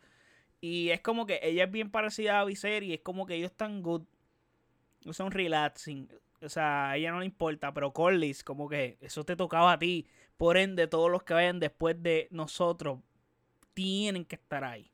Y 0.60 0.89
es 0.89 1.00
como 1.01 1.25
que 1.25 1.39
ella 1.42 1.63
es 1.63 1.72
bien 1.72 1.89
parecida 1.89 2.42
a 2.42 2.46
Viserys, 2.46 2.96
es 2.96 3.01
como 3.01 3.25
que 3.25 3.36
ellos 3.36 3.51
están 3.51 3.82
good, 3.82 4.04
son 5.12 5.32
relaxing. 5.32 6.10
O 6.41 6.50
sea, 6.50 6.91
a 6.91 6.98
ella 6.98 7.12
no 7.12 7.20
le 7.20 7.25
importa, 7.25 7.74
pero 7.74 7.94
Corlys, 7.94 8.44
como 8.44 8.70
que 8.70 8.98
eso 9.01 9.24
te 9.24 9.36
tocaba 9.36 9.74
a 9.74 9.79
ti. 9.79 10.08
Por 10.38 10.58
ende, 10.58 10.88
todos 10.88 11.10
los 11.10 11.24
que 11.24 11.34
vayan 11.34 11.60
después 11.60 12.01
de 12.01 12.27
nosotros 12.32 13.00
tienen 13.74 14.25
que 14.25 14.36
estar 14.36 14.63
ahí. 14.63 14.91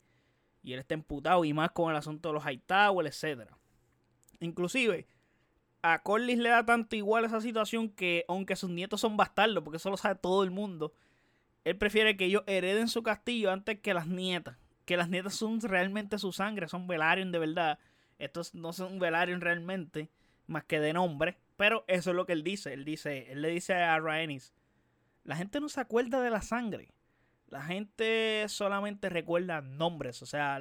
Y 0.62 0.74
él 0.74 0.80
está 0.80 0.94
emputado, 0.94 1.44
y 1.44 1.54
más 1.54 1.72
con 1.72 1.92
el 1.92 1.98
asunto 1.98 2.30
de 2.30 2.34
los 2.34 2.46
Hightower, 2.46 3.06
etc. 3.06 3.52
Inclusive, 4.40 5.06
a 5.82 6.02
Corlys 6.02 6.38
le 6.38 6.50
da 6.50 6.66
tanto 6.66 6.96
igual 6.96 7.26
esa 7.26 7.42
situación 7.42 7.90
que, 7.90 8.24
aunque 8.30 8.56
sus 8.56 8.70
nietos 8.70 9.02
son 9.02 9.18
bastardos, 9.18 9.64
porque 9.64 9.78
eso 9.78 9.90
lo 9.90 9.98
sabe 9.98 10.16
todo 10.16 10.44
el 10.44 10.52
mundo, 10.52 10.94
él 11.66 11.78
prefiere 11.78 12.16
que 12.16 12.26
ellos 12.26 12.44
hereden 12.48 12.88
su 12.88 13.04
castillo 13.04 13.52
antes 13.52 13.80
que 13.80 13.94
las 13.94 14.08
nietas. 14.08 14.58
Que 14.86 14.98
las 14.98 15.10
nietas 15.10 15.36
son 15.36 15.62
realmente 15.62 16.18
su 16.18 16.32
sangre, 16.32 16.68
son 16.68 16.88
Velaryon 16.88 17.32
de 17.32 17.40
verdad. 17.40 17.80
Estos 18.18 18.54
no 18.54 18.74
son 18.74 19.00
Velaryon 19.00 19.42
realmente, 19.42 20.10
más 20.48 20.64
que 20.66 20.80
de 20.80 20.94
nombre. 20.94 21.38
Pero 21.56 21.86
eso 21.88 22.12
es 22.12 22.16
lo 22.16 22.26
que 22.26 22.34
él 22.34 22.44
dice. 22.44 22.74
Él 22.74 22.86
dice, 22.86 23.32
él 23.32 23.42
le 23.42 23.50
dice 23.50 23.74
a 23.74 24.00
Rhaenys, 24.00 24.54
la 25.24 25.36
gente 25.36 25.60
no 25.60 25.70
se 25.70 25.82
acuerda 25.82 26.22
de 26.22 26.30
la 26.30 26.42
sangre. 26.42 26.92
La 27.48 27.62
gente 27.64 28.46
solamente 28.48 29.10
recuerda 29.10 29.62
nombres. 29.62 30.22
O 30.22 30.26
sea, 30.26 30.60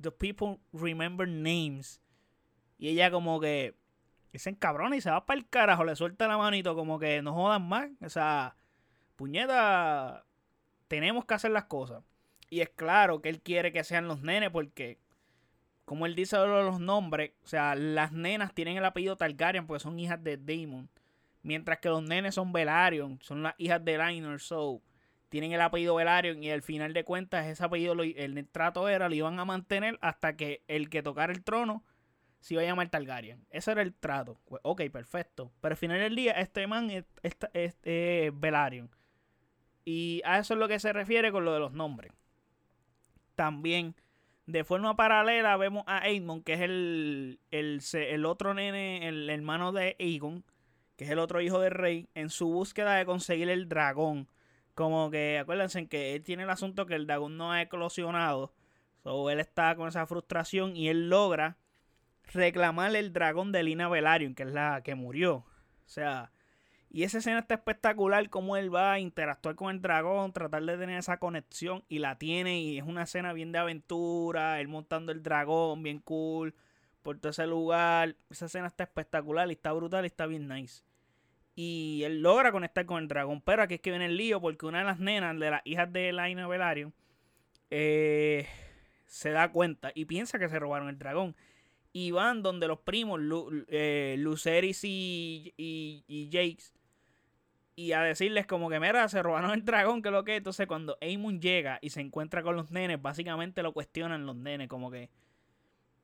the 0.00 0.10
people 0.10 0.58
remember 0.72 1.26
names. 1.26 2.00
Y 2.78 2.88
ella 2.88 3.10
como 3.10 3.40
que 3.40 3.74
se 4.34 4.50
encabrona 4.50 4.96
y 4.96 5.00
se 5.00 5.10
va 5.10 5.24
para 5.26 5.38
el 5.38 5.48
carajo. 5.48 5.84
Le 5.84 5.96
suelta 5.96 6.28
la 6.28 6.36
manito 6.36 6.74
como 6.74 6.98
que 6.98 7.22
no 7.22 7.32
jodan 7.34 7.66
más. 7.66 7.88
O 8.02 8.08
sea, 8.08 8.56
puñeta, 9.16 10.26
tenemos 10.88 11.24
que 11.24 11.34
hacer 11.34 11.50
las 11.50 11.64
cosas. 11.64 12.02
Y 12.50 12.60
es 12.60 12.68
claro 12.70 13.20
que 13.20 13.28
él 13.28 13.40
quiere 13.40 13.72
que 13.72 13.84
sean 13.84 14.06
los 14.06 14.22
nenes 14.22 14.50
porque, 14.50 14.98
como 15.84 16.06
él 16.06 16.14
dice 16.14 16.36
los 16.38 16.80
nombres, 16.80 17.32
o 17.44 17.46
sea, 17.46 17.74
las 17.74 18.12
nenas 18.12 18.54
tienen 18.54 18.76
el 18.76 18.84
apellido 18.84 19.16
Targaryen 19.16 19.66
porque 19.66 19.82
son 19.82 19.98
hijas 19.98 20.22
de 20.22 20.36
Daemon. 20.36 20.88
Mientras 21.42 21.78
que 21.78 21.90
los 21.90 22.02
nenes 22.02 22.34
son 22.34 22.52
Velaryon, 22.52 23.18
son 23.20 23.42
las 23.42 23.54
hijas 23.58 23.84
de 23.84 23.98
Liner, 23.98 24.40
so 24.40 24.80
tienen 25.28 25.52
el 25.52 25.60
apellido 25.60 25.94
Velaryon 25.94 26.42
y 26.42 26.50
al 26.50 26.62
final 26.62 26.94
de 26.94 27.04
cuentas 27.04 27.46
ese 27.46 27.64
apellido, 27.64 27.94
el 28.00 28.48
trato 28.48 28.88
era, 28.88 29.08
lo 29.08 29.14
iban 29.14 29.38
a 29.38 29.44
mantener 29.44 29.98
hasta 30.00 30.36
que 30.36 30.62
el 30.68 30.88
que 30.88 31.02
tocara 31.02 31.32
el 31.32 31.42
trono 31.44 31.84
se 32.40 32.54
iba 32.54 32.62
a 32.62 32.66
llamar 32.66 32.88
Targaryen. 32.88 33.46
Ese 33.50 33.72
era 33.72 33.82
el 33.82 33.94
trato. 33.94 34.38
Pues, 34.44 34.60
ok, 34.64 34.82
perfecto. 34.90 35.50
Pero 35.60 35.72
al 35.72 35.76
final 35.76 35.98
del 35.98 36.14
día, 36.14 36.32
este 36.32 36.66
man 36.66 36.90
es, 36.90 37.04
es 37.22 37.74
Velaryon. 38.40 38.90
Y 39.84 40.22
a 40.24 40.38
eso 40.38 40.54
es 40.54 40.60
lo 40.60 40.68
que 40.68 40.78
se 40.78 40.92
refiere 40.92 41.32
con 41.32 41.44
lo 41.44 41.52
de 41.52 41.60
los 41.60 41.72
nombres. 41.72 42.12
También, 43.34 43.94
de 44.46 44.64
forma 44.64 44.96
paralela, 44.96 45.56
vemos 45.56 45.84
a 45.86 46.02
Aemon, 46.02 46.42
que 46.42 46.54
es 46.54 46.60
el, 46.60 47.40
el, 47.50 48.26
otro 48.26 48.54
nene, 48.54 49.08
el 49.08 49.30
hermano 49.30 49.72
de 49.72 49.96
Aegon, 49.98 50.44
que 50.96 51.04
es 51.04 51.10
el 51.10 51.18
otro 51.18 51.40
hijo 51.40 51.60
del 51.60 51.72
rey, 51.72 52.08
en 52.14 52.30
su 52.30 52.48
búsqueda 52.48 52.96
de 52.96 53.06
conseguir 53.06 53.48
el 53.48 53.68
dragón. 53.68 54.28
Como 54.74 55.10
que, 55.10 55.38
acuérdense 55.38 55.86
que 55.88 56.14
él 56.14 56.22
tiene 56.22 56.42
el 56.42 56.50
asunto 56.50 56.86
que 56.86 56.94
el 56.94 57.06
dragón 57.06 57.36
no 57.36 57.52
ha 57.52 57.62
eclosionado. 57.62 58.52
So, 59.02 59.30
él 59.30 59.40
está 59.40 59.76
con 59.76 59.88
esa 59.88 60.06
frustración 60.06 60.76
y 60.76 60.88
él 60.88 61.08
logra 61.08 61.56
reclamar 62.32 62.94
el 62.96 63.12
dragón 63.12 63.52
de 63.52 63.62
Lina 63.62 63.88
Velaryon, 63.88 64.34
que 64.34 64.44
es 64.44 64.52
la 64.52 64.82
que 64.82 64.94
murió. 64.94 65.36
O 65.36 65.88
sea, 65.88 66.32
y 66.94 67.02
esa 67.02 67.18
escena 67.18 67.40
está 67.40 67.54
espectacular, 67.54 68.30
como 68.30 68.56
él 68.56 68.72
va 68.72 68.92
a 68.92 69.00
interactuar 69.00 69.56
con 69.56 69.74
el 69.74 69.82
dragón, 69.82 70.32
tratar 70.32 70.62
de 70.62 70.78
tener 70.78 70.96
esa 70.96 71.16
conexión 71.18 71.82
y 71.88 71.98
la 71.98 72.18
tiene 72.18 72.60
y 72.60 72.78
es 72.78 72.84
una 72.84 73.02
escena 73.02 73.32
bien 73.32 73.50
de 73.50 73.58
aventura, 73.58 74.60
él 74.60 74.68
montando 74.68 75.10
el 75.10 75.20
dragón, 75.20 75.82
bien 75.82 75.98
cool, 75.98 76.54
por 77.02 77.18
todo 77.18 77.30
ese 77.30 77.48
lugar. 77.48 78.14
Esa 78.30 78.46
escena 78.46 78.68
está 78.68 78.84
espectacular 78.84 79.48
y 79.48 79.54
está 79.54 79.72
brutal 79.72 80.04
y 80.04 80.06
está 80.06 80.26
bien 80.26 80.46
nice. 80.46 80.84
Y 81.56 82.02
él 82.04 82.22
logra 82.22 82.52
conectar 82.52 82.86
con 82.86 83.02
el 83.02 83.08
dragón, 83.08 83.40
pero 83.40 83.64
aquí 83.64 83.74
es 83.74 83.80
que 83.80 83.90
viene 83.90 84.06
el 84.06 84.16
lío 84.16 84.40
porque 84.40 84.64
una 84.64 84.78
de 84.78 84.84
las 84.84 85.00
nenas 85.00 85.36
de 85.36 85.50
las 85.50 85.62
hijas 85.64 85.92
de 85.92 86.12
Laina 86.12 86.46
Velaryon 86.46 86.94
eh, 87.70 88.46
se 89.06 89.30
da 89.30 89.50
cuenta 89.50 89.90
y 89.96 90.04
piensa 90.04 90.38
que 90.38 90.48
se 90.48 90.60
robaron 90.60 90.88
el 90.90 90.98
dragón. 91.00 91.34
Y 91.92 92.12
van 92.12 92.44
donde 92.44 92.68
los 92.68 92.78
primos, 92.78 93.20
eh, 93.66 94.14
Luceris 94.18 94.84
y, 94.84 95.54
y, 95.56 96.04
y 96.06 96.26
Jakes, 96.26 96.72
y 97.76 97.92
a 97.92 98.02
decirles 98.02 98.46
como 98.46 98.68
que, 98.70 98.78
mira, 98.80 99.08
se 99.08 99.22
robaron 99.22 99.50
el 99.52 99.64
dragón, 99.64 100.02
que 100.02 100.10
lo 100.10 100.24
que. 100.24 100.36
Entonces, 100.36 100.66
cuando 100.66 100.96
Aemon 101.00 101.40
llega 101.40 101.78
y 101.82 101.90
se 101.90 102.00
encuentra 102.00 102.42
con 102.42 102.56
los 102.56 102.70
nenes, 102.70 103.00
básicamente 103.02 103.62
lo 103.62 103.72
cuestionan 103.72 104.26
los 104.26 104.36
nenes, 104.36 104.68
como 104.68 104.90
que, 104.90 105.10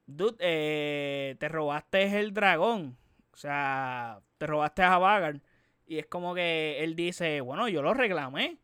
dude, 0.06 0.36
eh, 0.40 1.36
te 1.38 1.48
robaste 1.48 2.18
el 2.18 2.34
dragón. 2.34 2.96
O 3.32 3.36
sea, 3.36 4.20
te 4.38 4.46
robaste 4.46 4.82
a 4.82 4.98
Vagar. 4.98 5.40
Y 5.86 5.98
es 5.98 6.06
como 6.06 6.34
que 6.34 6.82
él 6.84 6.96
dice, 6.96 7.40
bueno, 7.40 7.68
yo 7.68 7.82
lo 7.82 7.94
reclamé. 7.94 8.58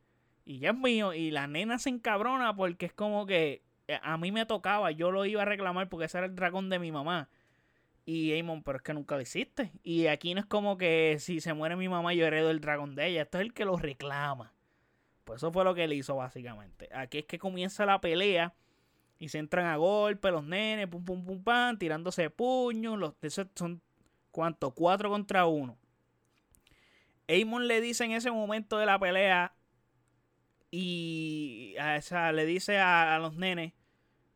Y 0.45 0.59
ya 0.59 0.71
es 0.71 0.77
mío. 0.77 1.13
Y 1.13 1.31
la 1.31 1.47
nena 1.47 1.79
se 1.79 1.91
encabrona 1.91 2.55
porque 2.57 2.87
es 2.87 2.93
como 2.93 3.27
que 3.27 3.63
eh, 3.89 3.99
a 4.03 4.17
mí 4.19 4.33
me 4.33 4.47
tocaba, 4.47 4.91
yo 4.91 5.11
lo 5.11 5.25
iba 5.25 5.43
a 5.43 5.45
reclamar 5.45 5.89
porque 5.89 6.07
ese 6.07 6.19
era 6.19 6.27
el 6.27 6.35
dragón 6.37 6.69
de 6.71 6.79
mi 6.79 6.93
mamá. 6.93 7.29
Y 8.09 8.39
Amon, 8.39 8.63
pero 8.63 8.77
es 8.77 8.83
que 8.83 8.95
nunca 8.95 9.17
lo 9.17 9.21
hiciste. 9.21 9.73
Y 9.83 10.07
aquí 10.07 10.33
no 10.33 10.41
es 10.41 10.47
como 10.47 10.79
que 10.79 11.17
si 11.19 11.41
se 11.41 11.55
muere 11.55 11.75
mi 11.75 11.89
mamá 11.89 12.15
yo 12.15 12.25
heredo 12.25 12.51
el 12.53 12.61
dragón 12.61 12.95
de 12.95 13.09
ella. 13.09 13.23
Esto 13.23 13.39
es 13.39 13.43
el 13.43 13.53
que 13.53 13.65
lo 13.65 13.77
reclama. 13.77 14.55
Pues 15.25 15.39
eso 15.39 15.53
fue 15.53 15.65
lo 15.65 15.75
que 15.75 15.85
él 15.85 15.93
hizo 15.93 16.15
básicamente. 16.15 16.89
Aquí 16.95 17.19
es 17.19 17.25
que 17.27 17.41
comienza 17.41 17.85
la 17.85 18.01
pelea. 18.01 18.55
Y 19.19 19.29
se 19.29 19.39
entran 19.39 19.67
a 19.67 19.77
golpe 19.77 20.31
los 20.31 20.45
nenes, 20.45 20.87
pum 20.87 21.05
pum 21.05 21.25
pum 21.25 21.43
pam, 21.43 21.79
tirándose 21.79 22.31
puños. 22.31 22.97
Los, 22.97 23.15
esos 23.23 23.49
son, 23.57 23.83
¿cuánto? 24.31 24.71
Cuatro 24.71 25.11
contra 25.11 25.47
uno. 25.47 25.77
Amon 27.29 27.67
le 27.67 27.81
dice 27.81 28.05
en 28.05 28.13
ese 28.13 28.31
momento 28.31 28.79
de 28.79 28.87
la 28.87 29.01
pelea. 29.01 29.53
Y 30.71 31.75
a 31.81 31.97
esa, 31.97 32.31
le 32.31 32.47
dice 32.47 32.79
a, 32.79 33.17
a 33.17 33.19
los 33.19 33.35
nenes. 33.35 33.73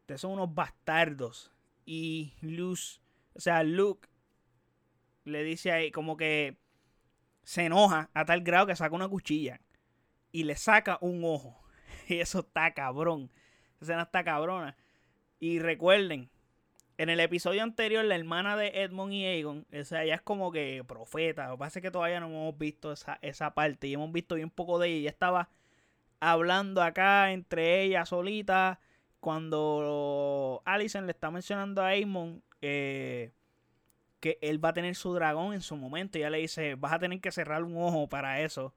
Ustedes 0.00 0.22
son 0.22 0.32
unos 0.32 0.52
bastardos. 0.52 1.52
Y 1.86 2.34
Luz 2.40 3.00
o 3.34 3.40
sea, 3.40 3.62
Luke 3.62 4.08
le 5.24 5.42
dice 5.42 5.72
ahí 5.72 5.90
como 5.90 6.16
que 6.16 6.58
se 7.42 7.64
enoja 7.64 8.10
a 8.14 8.24
tal 8.24 8.42
grado 8.42 8.66
que 8.66 8.76
saca 8.76 8.94
una 8.94 9.08
cuchilla 9.08 9.60
y 10.32 10.44
le 10.44 10.56
saca 10.56 10.98
un 11.00 11.24
ojo. 11.24 11.60
Y 12.08 12.20
eso 12.20 12.40
está 12.40 12.72
cabrón. 12.74 13.30
Esa 13.76 13.84
escena 13.84 14.02
está 14.02 14.24
cabrona. 14.24 14.76
Y 15.38 15.60
recuerden, 15.60 16.28
en 16.98 17.08
el 17.08 17.20
episodio 17.20 17.62
anterior, 17.62 18.04
la 18.04 18.16
hermana 18.16 18.56
de 18.56 18.82
Edmond 18.82 19.12
y 19.12 19.24
Aegon, 19.24 19.66
o 19.72 19.84
sea, 19.84 20.04
ella 20.04 20.16
es 20.16 20.20
como 20.20 20.50
que 20.50 20.84
profeta. 20.86 21.46
Lo 21.46 21.54
que 21.54 21.58
pasa 21.60 21.78
es 21.78 21.82
que 21.82 21.90
todavía 21.90 22.20
no 22.20 22.26
hemos 22.26 22.58
visto 22.58 22.92
esa, 22.92 23.18
esa 23.22 23.54
parte 23.54 23.86
y 23.86 23.94
hemos 23.94 24.12
visto 24.12 24.34
bien 24.34 24.50
poco 24.50 24.78
de 24.78 24.88
ella. 24.88 24.98
Ella 24.98 25.10
estaba 25.10 25.48
hablando 26.18 26.82
acá 26.82 27.32
entre 27.32 27.82
ella 27.82 28.04
solita. 28.04 28.80
Cuando 29.20 30.62
Alison 30.64 31.06
le 31.06 31.12
está 31.12 31.30
mencionando 31.30 31.82
a 31.82 31.88
Aemon 31.88 32.42
eh, 32.60 33.32
que 34.20 34.38
él 34.42 34.62
va 34.62 34.70
a 34.70 34.74
tener 34.74 34.94
su 34.94 35.12
dragón 35.14 35.54
en 35.54 35.62
su 35.62 35.76
momento. 35.76 36.18
Y 36.18 36.22
ella 36.22 36.30
le 36.30 36.38
dice, 36.38 36.74
vas 36.74 36.92
a 36.92 36.98
tener 36.98 37.20
que 37.20 37.32
cerrar 37.32 37.64
un 37.64 37.76
ojo 37.76 38.08
para 38.08 38.40
eso. 38.40 38.74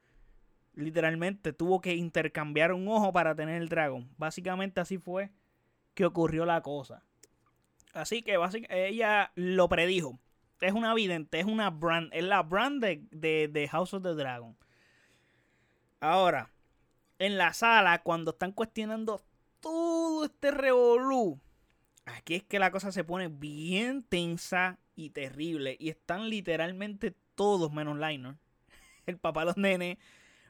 Literalmente 0.73 1.53
tuvo 1.53 1.81
que 1.81 1.95
intercambiar 1.95 2.73
un 2.73 2.87
ojo 2.87 3.13
para 3.13 3.35
tener 3.35 3.61
el 3.61 3.69
dragón. 3.69 4.09
Básicamente 4.17 4.81
así 4.81 4.97
fue 4.97 5.31
que 5.93 6.05
ocurrió 6.05 6.45
la 6.45 6.61
cosa. 6.61 7.03
Así 7.93 8.23
que 8.23 8.37
ella 8.69 9.31
lo 9.35 9.69
predijo. 9.69 10.19
Es 10.61 10.73
una 10.73 10.93
vidente, 10.93 11.39
es 11.39 11.45
una 11.45 11.69
brand, 11.69 12.09
es 12.13 12.23
la 12.23 12.41
brand 12.41 12.81
de, 12.81 13.05
de, 13.11 13.49
de 13.49 13.67
House 13.67 13.93
of 13.93 14.01
the 14.01 14.13
Dragon. 14.13 14.55
Ahora, 15.99 16.49
en 17.19 17.37
la 17.37 17.53
sala, 17.53 18.01
cuando 18.01 18.31
están 18.31 18.53
cuestionando 18.53 19.21
todo 19.59 20.25
este 20.25 20.51
revolú, 20.51 21.39
Aquí 22.05 22.36
es 22.36 22.43
que 22.43 22.60
la 22.60 22.72
cosa 22.72 22.91
se 22.91 23.03
pone 23.03 23.27
bien 23.29 24.03
tensa 24.03 24.79
y 24.95 25.12
terrible. 25.12 25.77
Y 25.79 25.89
están 25.89 26.29
literalmente 26.29 27.13
todos 27.36 27.72
menos 27.72 27.98
Liner. 27.98 28.36
El 29.05 29.17
papá 29.17 29.41
de 29.41 29.45
los 29.48 29.57
nenes 29.57 29.98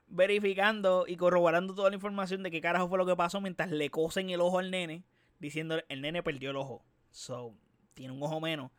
verificando 0.08 1.06
y 1.08 1.16
corroborando 1.16 1.74
toda 1.74 1.90
la 1.90 1.96
información 1.96 2.44
de 2.44 2.52
qué 2.52 2.62
carajo 2.62 2.88
fue 2.88 2.98
lo 2.98 3.06
que 3.06 3.16
pasó 3.16 3.42
mientras 3.42 3.72
le 3.72 3.90
cosen 3.90 4.30
el 4.30 4.42
ojo 4.42 4.60
al 4.60 4.70
nene. 4.72 5.04
Diciendo 5.40 5.82
el 5.90 6.02
nene 6.02 6.24
perdió 6.24 6.52
el 6.52 6.58
ojo. 6.58 6.86
So, 7.12 7.56
tiene 7.94 8.14
un 8.14 8.22
ojo 8.22 8.40
menos. 8.40 8.72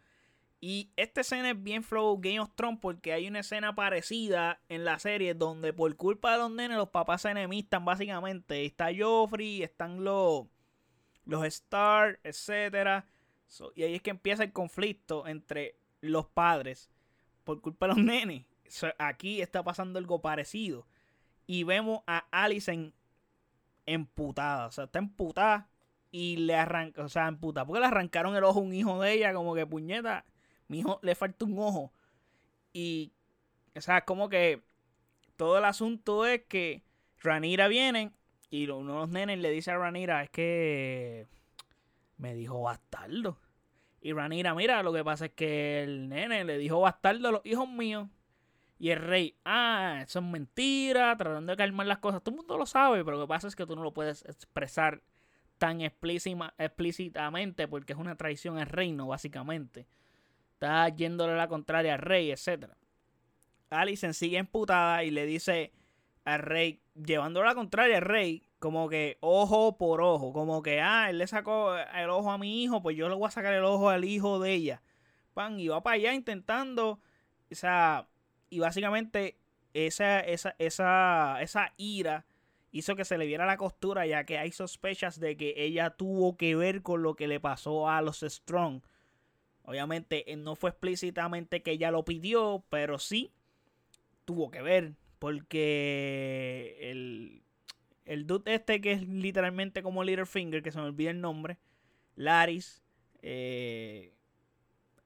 Y 0.60 0.90
esta 0.96 1.20
escena 1.20 1.50
es 1.50 1.62
bien 1.62 1.82
flow 1.82 2.18
Game 2.20 2.40
of 2.40 2.50
Thrones 2.54 2.78
porque 2.80 3.12
hay 3.12 3.28
una 3.28 3.40
escena 3.40 3.74
parecida 3.74 4.60
en 4.68 4.84
la 4.84 4.98
serie 4.98 5.34
donde 5.34 5.74
por 5.74 5.94
culpa 5.96 6.32
de 6.32 6.38
los 6.38 6.50
nenes 6.50 6.78
los 6.78 6.88
papás 6.88 7.22
se 7.22 7.30
enemistan 7.30 7.84
básicamente. 7.84 8.64
Está 8.64 8.88
Joffrey, 8.96 9.62
están 9.62 10.02
los 10.04 10.46
los 11.26 11.44
stars, 11.44 12.18
etcétera. 12.22 13.06
y 13.74 13.82
ahí 13.82 13.94
es 13.94 14.02
que 14.02 14.10
empieza 14.10 14.42
el 14.44 14.52
conflicto 14.52 15.26
entre 15.26 15.76
los 16.00 16.26
padres 16.26 16.90
por 17.44 17.60
culpa 17.60 17.86
de 17.86 17.94
los 17.94 18.02
nenes. 18.02 18.44
aquí 18.98 19.40
está 19.40 19.62
pasando 19.62 19.98
algo 19.98 20.20
parecido. 20.20 20.86
Y 21.46 21.64
vemos 21.64 22.02
a 22.06 22.26
Alicent 22.30 22.94
emputada. 23.86 24.66
O 24.66 24.72
sea, 24.72 24.84
está 24.84 24.98
emputada 24.98 25.68
y 26.10 26.36
le 26.36 26.54
arranca, 26.54 27.02
o 27.02 27.08
sea, 27.08 27.28
emputada. 27.28 27.66
Porque 27.66 27.80
le 27.80 27.86
arrancaron 27.86 28.34
el 28.36 28.44
ojo 28.44 28.60
a 28.60 28.62
un 28.62 28.74
hijo 28.74 29.00
de 29.00 29.12
ella, 29.12 29.34
como 29.34 29.54
que 29.54 29.66
puñeta, 29.66 30.24
mi 30.68 30.80
hijo 30.80 30.98
le 31.02 31.14
falta 31.14 31.44
un 31.44 31.58
ojo. 31.58 31.92
Y 32.72 33.12
O 33.76 33.80
sea, 33.80 34.04
como 34.04 34.28
que 34.28 34.62
todo 35.36 35.58
el 35.58 35.64
asunto 35.64 36.26
es 36.26 36.42
que 36.44 36.82
Ranira 37.20 37.68
viene 37.68 38.12
y 38.54 38.70
uno 38.70 38.92
de 38.92 38.98
los 39.00 39.08
nenes 39.08 39.40
le 39.40 39.50
dice 39.50 39.72
a 39.72 39.78
Ranira, 39.78 40.22
es 40.22 40.30
que 40.30 41.26
me 42.18 42.34
dijo 42.34 42.62
bastardo. 42.62 43.36
Y 44.00 44.12
Ranira, 44.12 44.54
mira, 44.54 44.80
lo 44.84 44.92
que 44.92 45.02
pasa 45.02 45.26
es 45.26 45.32
que 45.32 45.82
el 45.82 46.08
nene 46.08 46.44
le 46.44 46.56
dijo 46.56 46.78
bastardo 46.80 47.28
a 47.28 47.32
los 47.32 47.40
hijos 47.44 47.68
míos. 47.68 48.08
Y 48.78 48.90
el 48.90 49.00
rey, 49.00 49.34
ah, 49.44 50.02
eso 50.04 50.20
es 50.20 50.24
mentira, 50.24 51.16
tratando 51.16 51.50
de 51.50 51.56
calmar 51.56 51.88
las 51.88 51.98
cosas. 51.98 52.22
Todo 52.22 52.32
el 52.32 52.36
mundo 52.36 52.56
lo 52.56 52.64
sabe, 52.64 53.04
pero 53.04 53.16
lo 53.16 53.24
que 53.24 53.28
pasa 53.28 53.48
es 53.48 53.56
que 53.56 53.66
tú 53.66 53.74
no 53.74 53.82
lo 53.82 53.92
puedes 53.92 54.24
expresar 54.24 55.02
tan 55.58 55.80
explícitamente 55.80 57.66
porque 57.66 57.92
es 57.92 57.98
una 57.98 58.16
traición 58.16 58.58
al 58.58 58.66
reino, 58.66 59.08
básicamente. 59.08 59.88
Está 60.52 60.88
yéndole 60.90 61.34
la 61.34 61.48
contraria 61.48 61.94
al 61.94 62.00
rey, 62.00 62.30
etc. 62.30 62.66
Alicent 63.70 64.14
sigue 64.14 64.38
emputada 64.38 65.02
y 65.02 65.10
le 65.10 65.26
dice 65.26 65.72
al 66.24 66.40
rey, 66.40 66.80
llevándole 66.94 67.48
la 67.48 67.54
contraria 67.54 67.98
al 67.98 68.02
rey, 68.02 68.42
como 68.58 68.88
que 68.88 69.18
ojo 69.20 69.76
por 69.76 70.00
ojo, 70.00 70.32
como 70.32 70.62
que, 70.62 70.80
ah, 70.80 71.10
él 71.10 71.18
le 71.18 71.26
sacó 71.26 71.76
el 71.76 72.10
ojo 72.10 72.30
a 72.30 72.38
mi 72.38 72.62
hijo, 72.62 72.82
pues 72.82 72.96
yo 72.96 73.08
le 73.08 73.14
voy 73.14 73.28
a 73.28 73.30
sacar 73.30 73.52
el 73.52 73.64
ojo 73.64 73.90
al 73.90 74.04
hijo 74.04 74.38
de 74.38 74.52
ella. 74.52 74.82
Pan, 75.34 75.60
y 75.60 75.68
va 75.68 75.82
para 75.82 75.96
allá 75.96 76.14
intentando, 76.14 77.00
o 77.50 77.54
sea, 77.54 78.08
y 78.48 78.60
básicamente 78.60 79.36
esa, 79.74 80.20
esa, 80.20 80.54
esa, 80.58 81.42
esa 81.42 81.72
ira 81.76 82.24
hizo 82.70 82.96
que 82.96 83.04
se 83.04 83.18
le 83.18 83.26
viera 83.26 83.46
la 83.46 83.56
costura, 83.56 84.06
ya 84.06 84.24
que 84.24 84.38
hay 84.38 84.50
sospechas 84.50 85.20
de 85.20 85.36
que 85.36 85.54
ella 85.56 85.90
tuvo 85.90 86.36
que 86.36 86.56
ver 86.56 86.82
con 86.82 87.02
lo 87.02 87.14
que 87.14 87.28
le 87.28 87.40
pasó 87.40 87.88
a 87.88 88.02
los 88.02 88.20
Strong. 88.20 88.82
Obviamente 89.64 90.30
eh, 90.32 90.36
no 90.36 90.56
fue 90.56 90.70
explícitamente 90.70 91.62
que 91.62 91.72
ella 91.72 91.90
lo 91.90 92.04
pidió, 92.04 92.64
pero 92.70 92.98
sí 92.98 93.32
tuvo 94.24 94.50
que 94.50 94.62
ver. 94.62 94.94
Porque 95.24 96.76
el, 96.82 97.42
el 98.04 98.26
dude 98.26 98.56
este 98.56 98.82
que 98.82 98.92
es 98.92 99.08
literalmente 99.08 99.82
como 99.82 100.04
Littlefinger, 100.04 100.62
que 100.62 100.70
se 100.70 100.78
me 100.78 100.84
olvida 100.84 101.12
el 101.12 101.22
nombre, 101.22 101.56
Laris, 102.14 102.82
eh, 103.22 104.12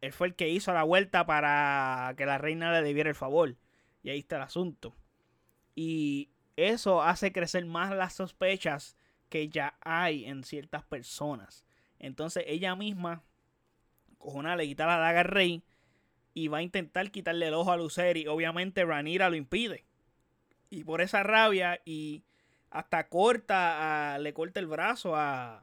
él 0.00 0.12
fue 0.12 0.26
el 0.26 0.34
que 0.34 0.48
hizo 0.48 0.72
la 0.72 0.82
vuelta 0.82 1.24
para 1.24 2.14
que 2.16 2.26
la 2.26 2.36
reina 2.36 2.72
le 2.72 2.82
debiera 2.82 3.08
el 3.08 3.14
favor. 3.14 3.54
Y 4.02 4.10
ahí 4.10 4.18
está 4.18 4.34
el 4.34 4.42
asunto. 4.42 4.92
Y 5.76 6.30
eso 6.56 7.00
hace 7.00 7.30
crecer 7.30 7.64
más 7.66 7.94
las 7.94 8.14
sospechas 8.14 8.96
que 9.28 9.48
ya 9.48 9.78
hay 9.82 10.24
en 10.24 10.42
ciertas 10.42 10.82
personas. 10.82 11.64
Entonces 12.00 12.42
ella 12.48 12.74
misma, 12.74 13.22
cojona, 14.18 14.56
le 14.56 14.66
quita 14.66 14.84
la 14.84 14.96
daga 14.96 15.20
al 15.20 15.26
rey 15.26 15.62
y 16.34 16.48
va 16.48 16.58
a 16.58 16.62
intentar 16.62 17.12
quitarle 17.12 17.46
el 17.46 17.54
ojo 17.54 17.70
a 17.70 17.76
Luceri. 17.76 18.26
Obviamente 18.26 18.84
Ranira 18.84 19.30
lo 19.30 19.36
impide. 19.36 19.86
Y 20.70 20.84
por 20.84 21.00
esa 21.00 21.22
rabia 21.22 21.80
y 21.84 22.24
hasta 22.70 23.08
corta, 23.08 24.18
le 24.18 24.34
corta 24.34 24.60
el 24.60 24.66
brazo 24.66 25.16
a, 25.16 25.62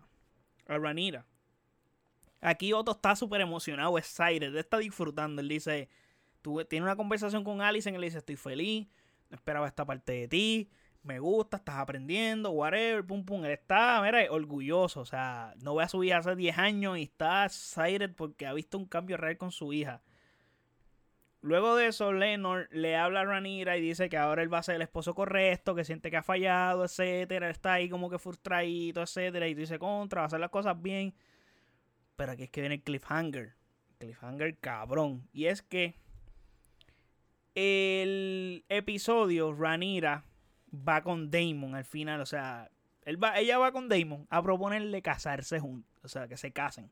a 0.67 0.77
Ranira. 0.77 1.25
Aquí 2.41 2.73
Otto 2.73 2.91
está 2.91 3.15
súper 3.15 3.41
emocionado, 3.41 3.97
excited, 3.97 4.55
está 4.55 4.77
disfrutando. 4.77 5.41
Él 5.41 5.49
dice, 5.49 5.89
tiene 6.69 6.85
una 6.85 6.95
conversación 6.95 7.43
con 7.43 7.61
Alice 7.61 7.89
él 7.89 8.01
dice, 8.01 8.19
estoy 8.19 8.35
feliz, 8.35 8.87
no 9.29 9.35
esperaba 9.35 9.67
esta 9.67 9.85
parte 9.85 10.11
de 10.13 10.27
ti, 10.27 10.69
me 11.05 11.19
gusta, 11.19 11.57
estás 11.57 11.77
aprendiendo, 11.77 12.51
whatever, 12.51 13.05
pum 13.05 13.23
pum. 13.23 13.45
Él 13.45 13.51
está, 13.51 14.01
mira, 14.01 14.25
orgulloso. 14.31 15.01
O 15.01 15.05
sea, 15.05 15.53
no 15.61 15.73
voy 15.73 15.83
a 15.83 15.87
subir 15.87 16.13
hace 16.13 16.35
10 16.35 16.57
años 16.57 16.97
y 16.97 17.03
está 17.03 17.45
excited 17.45 18.13
porque 18.15 18.47
ha 18.47 18.53
visto 18.53 18.77
un 18.77 18.85
cambio 18.85 19.17
real 19.17 19.37
con 19.37 19.51
su 19.51 19.71
hija. 19.73 20.01
Luego 21.45 21.75
de 21.75 21.85
eso, 21.85 22.11
Lenor 22.11 22.67
le 22.71 22.95
habla 22.95 23.21
a 23.21 23.25
Ranira 23.25 23.77
y 23.77 23.81
dice 23.81 24.09
que 24.09 24.17
ahora 24.17 24.41
él 24.41 24.51
va 24.51 24.57
a 24.57 24.63
ser 24.63 24.77
el 24.77 24.81
esposo 24.81 25.13
correcto, 25.13 25.75
que 25.75 25.85
siente 25.85 26.09
que 26.09 26.17
ha 26.17 26.23
fallado, 26.23 26.85
etcétera. 26.85 27.51
Está 27.51 27.73
ahí 27.73 27.87
como 27.87 28.09
que 28.09 28.17
frustradito, 28.17 29.03
etcétera. 29.03 29.47
Y 29.47 29.53
dice 29.53 29.77
contra, 29.77 30.21
va 30.21 30.23
a 30.23 30.25
hacer 30.25 30.39
las 30.39 30.49
cosas 30.49 30.81
bien. 30.81 31.13
Pero 32.15 32.31
aquí 32.31 32.45
es 32.45 32.49
que 32.49 32.61
viene 32.61 32.75
el 32.77 32.81
cliffhanger. 32.81 33.53
Cliffhanger 33.99 34.57
cabrón. 34.57 35.29
Y 35.33 35.45
es 35.45 35.61
que 35.61 35.93
el 37.53 38.65
episodio, 38.67 39.53
Ranira 39.53 40.23
va 40.73 41.03
con 41.03 41.29
Damon 41.29 41.75
al 41.75 41.85
final. 41.85 42.21
O 42.21 42.25
sea, 42.25 42.71
él 43.03 43.23
va, 43.23 43.37
ella 43.37 43.59
va 43.59 43.71
con 43.71 43.87
Damon 43.87 44.25
a 44.31 44.41
proponerle 44.41 45.03
casarse 45.03 45.59
juntos. 45.59 45.93
O 46.03 46.07
sea, 46.07 46.27
que 46.27 46.37
se 46.37 46.51
casen. 46.51 46.89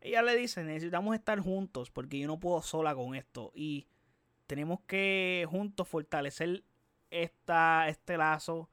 Ella 0.00 0.22
le 0.22 0.36
dice, 0.36 0.64
necesitamos 0.64 1.14
estar 1.14 1.38
juntos 1.40 1.90
porque 1.90 2.18
yo 2.18 2.26
no 2.26 2.40
puedo 2.40 2.62
sola 2.62 2.94
con 2.94 3.14
esto. 3.14 3.52
Y 3.54 3.86
tenemos 4.46 4.80
que 4.86 5.46
juntos 5.50 5.88
fortalecer 5.88 6.64
esta, 7.10 7.88
este 7.88 8.16
lazo 8.16 8.70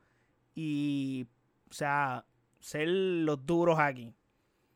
y, 0.55 1.27
o 1.69 1.73
sea, 1.73 2.25
ser 2.59 2.87
los 2.87 3.45
duros 3.45 3.77
aquí. 3.79 4.15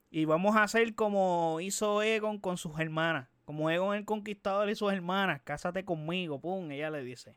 Y 0.10 0.26
vamos 0.26 0.56
a 0.58 0.64
hacer 0.64 0.94
como 0.94 1.60
hizo 1.62 2.02
Egon 2.02 2.40
con 2.40 2.58
sus 2.58 2.80
hermanas. 2.80 3.30
Como 3.46 3.70
Egon 3.70 3.96
el 3.96 4.06
Conquistador 4.06 4.70
y 4.70 4.76
sus 4.76 4.92
hermanas. 4.92 5.42
Cásate 5.44 5.86
conmigo, 5.86 6.40
pum. 6.40 6.70
Ella 6.72 6.90
le 6.90 7.04
dice. 7.04 7.36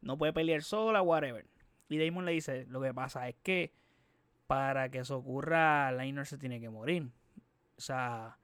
No 0.00 0.16
puede 0.16 0.32
pelear 0.32 0.62
sola, 0.62 1.02
whatever. 1.02 1.46
Y 1.88 1.98
Damon 1.98 2.24
le 2.24 2.32
dice, 2.32 2.66
lo 2.68 2.80
que 2.80 2.92
pasa 2.92 3.28
es 3.28 3.36
que 3.42 3.72
para 4.46 4.90
que 4.90 4.98
eso 4.98 5.16
ocurra, 5.18 5.90
Lainor 5.92 6.26
se 6.26 6.38
tiene 6.38 6.60
que 6.60 6.70
morir. 6.70 7.10
O 7.78 7.80
sea, 7.80 8.36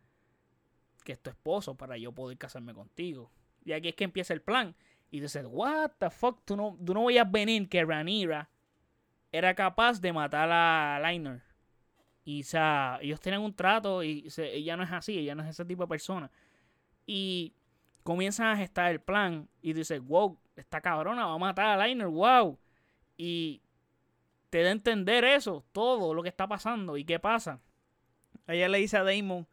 que 1.04 1.12
es 1.12 1.20
tu 1.20 1.30
esposo 1.30 1.76
para 1.76 1.96
yo 1.98 2.12
poder 2.12 2.38
casarme 2.38 2.72
contigo. 2.72 3.30
Y 3.64 3.72
aquí 3.72 3.88
es 3.88 3.94
que 3.94 4.04
empieza 4.04 4.32
el 4.32 4.40
plan. 4.40 4.74
Y 5.10 5.20
dice, 5.20 5.44
what 5.44 5.92
the 5.98 6.10
fuck, 6.10 6.40
tú 6.44 6.56
no, 6.56 6.78
tú 6.84 6.94
no 6.94 7.02
voy 7.02 7.18
a 7.18 7.24
venir 7.24 7.68
que 7.68 7.84
Ranira 7.84 8.48
era 9.30 9.54
capaz 9.54 10.00
de 10.00 10.12
matar 10.12 10.50
a 10.50 10.98
Lainor. 11.00 11.42
Y 12.24 12.40
o 12.40 12.44
sea, 12.44 12.98
ellos 13.02 13.20
tienen 13.20 13.40
un 13.40 13.54
trato 13.54 14.02
y 14.02 14.28
ella 14.38 14.76
no 14.76 14.84
es 14.84 14.92
así, 14.92 15.18
ella 15.18 15.34
no 15.34 15.42
es 15.42 15.50
ese 15.50 15.64
tipo 15.64 15.82
de 15.82 15.88
persona. 15.88 16.30
Y 17.06 17.54
comienzan 18.02 18.46
a 18.46 18.56
gestar 18.56 18.90
el 18.90 19.00
plan 19.00 19.48
y 19.60 19.72
dice, 19.72 19.98
wow, 19.98 20.38
esta 20.56 20.80
cabrona 20.80 21.26
va 21.26 21.34
a 21.34 21.38
matar 21.38 21.78
a 21.80 21.86
Liner, 21.86 22.06
wow. 22.06 22.58
Y 23.16 23.60
te 24.50 24.62
da 24.62 24.68
a 24.68 24.72
entender 24.72 25.24
eso, 25.24 25.64
todo 25.72 26.14
lo 26.14 26.22
que 26.22 26.28
está 26.28 26.46
pasando 26.46 26.96
y 26.96 27.04
qué 27.04 27.18
pasa. 27.18 27.60
Ella 28.46 28.68
le 28.68 28.78
dice 28.78 28.96
a 28.96 29.04
Damon, 29.04 29.46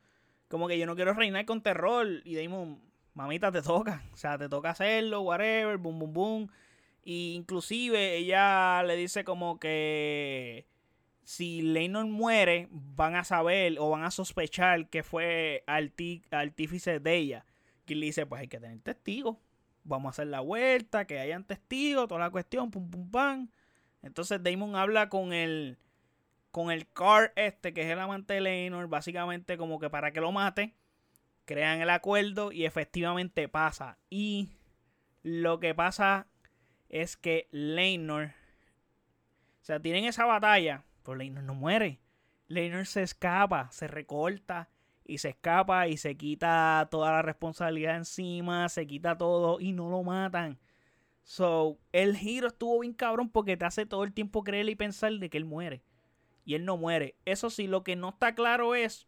como 0.48 0.68
que 0.68 0.78
yo 0.78 0.86
no 0.86 0.96
quiero 0.96 1.14
reinar 1.14 1.46
con 1.46 1.62
terror. 1.62 2.08
Y 2.26 2.36
Damon, 2.36 2.82
mamita, 3.14 3.52
te 3.52 3.62
toca. 3.62 4.04
O 4.14 4.18
sea, 4.18 4.38
te 4.38 4.50
toca 4.50 4.72
hacerlo, 4.72 5.22
whatever, 5.22 5.78
boom, 5.78 6.00
boom, 6.00 6.14
boom. 6.14 6.50
Y 7.04 7.34
inclusive 7.36 8.18
ella 8.18 8.84
le 8.84 8.96
dice 8.96 9.24
como 9.24 9.60
que 9.60 10.68
si 11.24 11.62
Lennon 11.62 12.12
muere, 12.12 12.68
van 12.72 13.16
a 13.16 13.24
saber 13.24 13.78
o 13.80 13.90
van 13.90 14.04
a 14.04 14.12
sospechar 14.12 14.90
que 14.90 15.04
fue 15.04 15.64
artífice 15.68 17.00
de 17.00 17.16
ella. 17.16 17.46
Que 17.86 17.96
le 17.96 18.08
dice, 18.08 18.26
pues 18.26 18.42
hay 18.42 18.48
que 18.48 18.60
tener 18.60 18.80
testigos 18.80 19.38
vamos 19.84 20.10
a 20.10 20.12
hacer 20.12 20.28
la 20.28 20.42
vuelta, 20.42 21.06
que 21.06 21.20
hayan 21.20 21.44
testigos, 21.46 22.08
toda 22.08 22.22
la 22.22 22.30
cuestión, 22.30 22.72
pum 22.72 22.90
pum 22.90 23.10
pam. 23.10 23.50
Entonces 24.02 24.42
Damon 24.44 24.76
habla 24.76 25.10
con 25.10 25.34
el 25.34 25.78
con 26.52 26.72
el 26.72 26.88
car 26.88 27.34
este, 27.36 27.74
que 27.74 27.82
es 27.82 27.88
el 27.88 28.00
amante 28.00 28.36
de 28.36 28.42
Leinor, 28.42 28.88
básicamente 28.88 29.58
como 29.58 29.80
que 29.80 29.90
para 29.90 30.12
que 30.12 30.22
lo 30.22 30.32
mate, 30.32 30.76
crean 31.46 31.82
el 31.82 31.90
acuerdo 31.90 32.52
y 32.52 32.66
efectivamente 32.66 33.48
pasa. 33.48 33.98
Y 34.10 34.50
lo 35.24 35.60
que 35.60 35.74
pasa 35.74 36.28
es 36.90 37.18
que 37.18 37.48
Leinor, 37.52 38.34
o 39.62 39.64
sea, 39.64 39.80
tienen 39.80 40.06
esa 40.06 40.26
batalla, 40.26 40.84
pero 41.04 41.16
Leinor 41.16 41.44
no 41.44 41.56
muere. 41.56 42.00
Leinor 42.48 42.86
se 42.86 43.02
escapa, 43.04 43.72
se 43.72 43.88
recorta 43.88 44.70
y 45.06 45.20
se 45.20 45.30
escapa 45.30 45.88
y 45.88 45.98
se 45.98 46.16
quita 46.16 46.88
toda 46.92 47.12
la 47.12 47.22
responsabilidad 47.22 47.96
encima, 47.96 48.68
se 48.70 48.86
quita 48.86 49.18
todo 49.18 49.60
y 49.60 49.72
no 49.72 49.90
lo 49.90 50.04
matan. 50.04 50.60
So, 51.24 51.80
el 51.92 52.18
giro 52.18 52.48
estuvo 52.48 52.80
bien 52.80 52.94
cabrón 52.94 53.30
porque 53.30 53.56
te 53.56 53.66
hace 53.66 53.86
todo 53.86 54.04
el 54.04 54.14
tiempo 54.14 54.44
creer 54.44 54.68
y 54.70 54.76
pensar 54.76 55.14
de 55.14 55.30
que 55.30 55.38
él 55.38 55.46
muere. 55.46 55.84
Y 56.46 56.56
él 56.56 56.66
no 56.66 56.78
muere. 56.78 57.16
Eso 57.26 57.50
sí, 57.50 57.68
lo 57.68 57.84
que 57.84 57.96
no 57.96 58.10
está 58.10 58.36
claro 58.36 58.76
es 58.76 59.08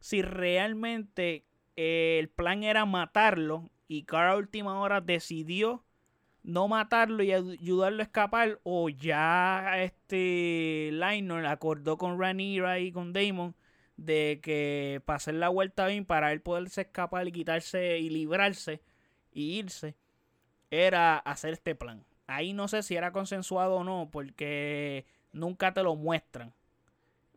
si 0.00 0.22
realmente 0.22 1.44
eh, 1.76 2.18
el 2.18 2.28
plan 2.28 2.62
era 2.62 2.84
matarlo 2.86 3.70
y 3.88 4.04
cada 4.04 4.36
última 4.36 4.80
hora 4.80 5.00
decidió 5.00 5.84
no 6.42 6.68
matarlo 6.68 7.22
y 7.22 7.32
ayudarlo 7.32 8.00
a 8.00 8.04
escapar 8.04 8.60
o 8.62 8.88
ya 8.88 9.82
este 9.82 10.90
Lionel 10.92 11.46
acordó 11.46 11.98
con 11.98 12.18
Ranira 12.18 12.78
y 12.78 12.92
con 12.92 13.12
Damon 13.12 13.54
de 13.98 14.40
que 14.42 15.02
hacer 15.08 15.34
la 15.34 15.48
vuelta 15.48 15.86
bien, 15.86 16.06
para 16.06 16.32
él 16.32 16.40
poderse 16.40 16.82
escapar 16.82 17.26
y 17.28 17.32
quitarse 17.32 17.98
y 17.98 18.08
librarse 18.08 18.80
y 19.32 19.58
irse, 19.58 19.96
era 20.70 21.18
hacer 21.18 21.54
este 21.54 21.74
plan. 21.74 22.04
Ahí 22.26 22.52
no 22.52 22.68
sé 22.68 22.82
si 22.82 22.94
era 22.96 23.12
consensuado 23.12 23.76
o 23.76 23.84
no, 23.84 24.08
porque 24.10 25.04
nunca 25.32 25.72
te 25.72 25.82
lo 25.82 25.96
muestran. 25.96 26.52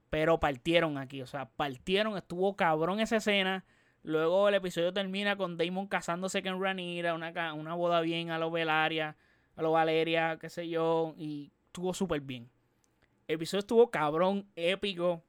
Pero 0.10 0.40
partieron 0.40 0.98
aquí, 0.98 1.22
o 1.22 1.28
sea, 1.28 1.46
partieron, 1.46 2.18
estuvo 2.18 2.56
cabrón 2.56 3.00
esa 3.00 3.18
escena. 3.18 3.64
Luego 4.04 4.50
el 4.50 4.56
episodio 4.56 4.92
termina 4.92 5.36
con 5.38 5.58
Damon 5.58 5.88
casándose 5.88 6.44
con 6.44 6.62
Ranira, 6.62 7.14
una, 7.14 7.54
una 7.54 7.76
boda 7.76 8.02
bien 8.02 8.32
a 8.32 8.40
lo 8.40 8.52
Velaria, 8.52 9.16
a 9.56 9.62
lo 9.62 9.72
Valeria, 9.72 10.38
qué 10.40 10.50
sé 10.50 10.68
yo, 10.68 11.14
y 11.18 11.52
estuvo 11.68 11.94
súper 11.94 12.22
bien. 12.22 12.50
El 13.28 13.36
episodio 13.36 13.60
estuvo 13.60 13.92
cabrón, 13.92 14.48
épico. 14.56 15.24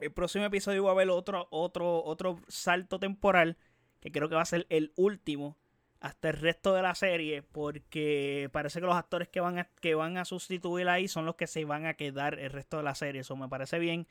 El 0.00 0.12
próximo 0.12 0.44
episodio 0.44 0.84
va 0.84 0.90
a 0.90 0.92
haber 0.92 1.10
otro, 1.10 1.46
otro, 1.50 2.04
otro 2.04 2.40
salto 2.48 2.98
temporal, 2.98 3.56
que 4.00 4.10
creo 4.10 4.28
que 4.28 4.34
va 4.34 4.42
a 4.42 4.46
ser 4.46 4.66
el 4.68 4.92
último 4.96 5.56
hasta 6.02 6.30
el 6.30 6.36
resto 6.36 6.74
de 6.74 6.82
la 6.82 6.96
serie, 6.96 7.42
porque 7.42 8.50
parece 8.52 8.80
que 8.80 8.86
los 8.86 8.96
actores 8.96 9.28
que 9.28 9.38
van 9.38 9.60
a, 9.60 9.64
que 9.80 9.94
van 9.94 10.18
a 10.18 10.24
sustituir 10.24 10.88
ahí 10.88 11.06
son 11.06 11.26
los 11.26 11.36
que 11.36 11.46
se 11.46 11.64
van 11.64 11.86
a 11.86 11.94
quedar 11.94 12.40
el 12.40 12.50
resto 12.50 12.78
de 12.78 12.82
la 12.82 12.96
serie. 12.96 13.20
Eso 13.20 13.36
me 13.36 13.48
parece 13.48 13.78
bien. 13.78 14.08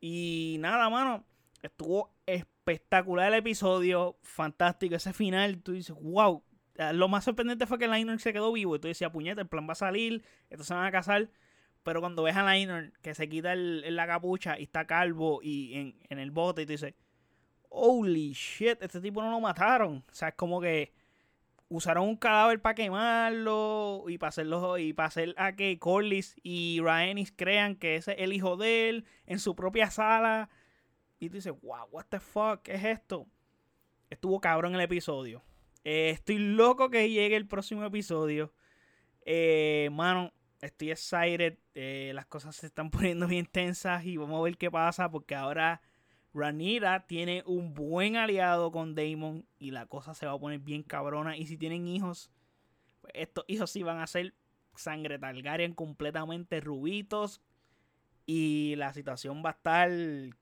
Y 0.00 0.56
nada, 0.60 0.88
mano, 0.88 1.26
estuvo 1.62 2.14
espectacular 2.24 3.28
el 3.28 3.40
episodio, 3.40 4.16
fantástico. 4.22 4.94
Ese 4.94 5.12
final, 5.12 5.60
tú 5.62 5.72
dices, 5.72 5.94
wow. 6.00 6.42
Lo 6.94 7.08
más 7.08 7.24
sorprendente 7.24 7.66
fue 7.66 7.78
que 7.78 7.88
Liner 7.88 8.18
se 8.20 8.32
quedó 8.32 8.50
vivo. 8.50 8.76
Y 8.76 8.78
tú 8.78 8.88
decías, 8.88 9.10
puñeta, 9.10 9.42
el 9.42 9.48
plan 9.48 9.68
va 9.68 9.72
a 9.72 9.76
salir, 9.76 10.24
estos 10.48 10.66
se 10.66 10.72
van 10.72 10.86
a 10.86 10.92
casar. 10.92 11.28
Pero 11.82 12.00
cuando 12.00 12.22
ves 12.22 12.36
a 12.36 12.54
Liner 12.54 12.94
que 13.02 13.14
se 13.14 13.28
quita 13.28 13.52
el, 13.52 13.94
la 13.94 14.06
capucha 14.06 14.58
y 14.58 14.62
está 14.62 14.86
calvo 14.86 15.40
y 15.42 15.74
en, 15.74 15.98
en 16.08 16.20
el 16.20 16.30
bote, 16.30 16.62
y 16.62 16.66
tú 16.66 16.72
dices, 16.72 16.94
holy 17.68 18.32
shit, 18.32 18.82
este 18.82 19.02
tipo 19.02 19.20
no 19.20 19.30
lo 19.30 19.40
mataron. 19.40 20.04
O 20.10 20.14
sea, 20.14 20.28
es 20.28 20.34
como 20.34 20.58
que 20.58 20.96
usaron 21.68 22.08
un 22.08 22.16
cadáver 22.16 22.60
para 22.60 22.74
quemarlo 22.74 24.04
y 24.08 24.18
para 24.18 24.28
hacerlo 24.28 24.78
y 24.78 24.92
para 24.92 25.08
hacer 25.08 25.34
a 25.36 25.54
que 25.54 25.78
Corlys 25.78 26.36
y 26.42 26.80
Rhaenys 26.82 27.32
crean 27.32 27.76
que 27.76 27.96
ese 27.96 28.12
es 28.12 28.18
el 28.20 28.32
hijo 28.32 28.56
de 28.56 28.88
él 28.88 29.04
en 29.26 29.38
su 29.38 29.54
propia 29.54 29.90
sala 29.90 30.48
y 31.18 31.28
tú 31.28 31.36
dices, 31.36 31.52
wow, 31.62 31.86
what 31.90 32.06
the 32.08 32.20
fuck, 32.20 32.62
¿qué 32.62 32.74
es 32.74 32.84
esto? 32.84 33.26
Estuvo 34.08 34.40
cabrón 34.40 34.74
el 34.74 34.80
episodio. 34.80 35.42
Eh, 35.84 36.10
estoy 36.10 36.38
loco 36.38 36.90
que 36.90 37.10
llegue 37.10 37.36
el 37.36 37.46
próximo 37.46 37.84
episodio. 37.84 38.52
Eh, 39.24 39.90
mano, 39.92 40.32
estoy 40.60 40.90
excited. 40.90 41.58
Eh, 41.74 42.12
las 42.14 42.26
cosas 42.26 42.56
se 42.56 42.66
están 42.66 42.90
poniendo 42.90 43.26
bien 43.26 43.46
tensas 43.46 44.04
y 44.04 44.16
vamos 44.16 44.38
a 44.38 44.42
ver 44.44 44.56
qué 44.56 44.70
pasa 44.70 45.10
porque 45.10 45.34
ahora 45.34 45.82
Ranira 46.38 47.06
tiene 47.06 47.42
un 47.46 47.74
buen 47.74 48.16
aliado 48.16 48.70
con 48.70 48.94
Damon 48.94 49.44
y 49.58 49.72
la 49.72 49.86
cosa 49.86 50.14
se 50.14 50.26
va 50.26 50.32
a 50.32 50.38
poner 50.38 50.60
bien 50.60 50.82
cabrona. 50.82 51.36
Y 51.36 51.46
si 51.46 51.56
tienen 51.56 51.88
hijos, 51.88 52.30
pues 53.00 53.12
estos 53.16 53.44
hijos 53.48 53.70
sí 53.70 53.82
van 53.82 53.98
a 53.98 54.06
ser 54.06 54.34
sangre 54.74 55.18
Targaryen 55.18 55.74
completamente 55.74 56.60
rubitos 56.60 57.42
y 58.26 58.74
la 58.76 58.92
situación 58.92 59.42
va 59.44 59.50
a 59.50 59.52
estar 59.52 59.90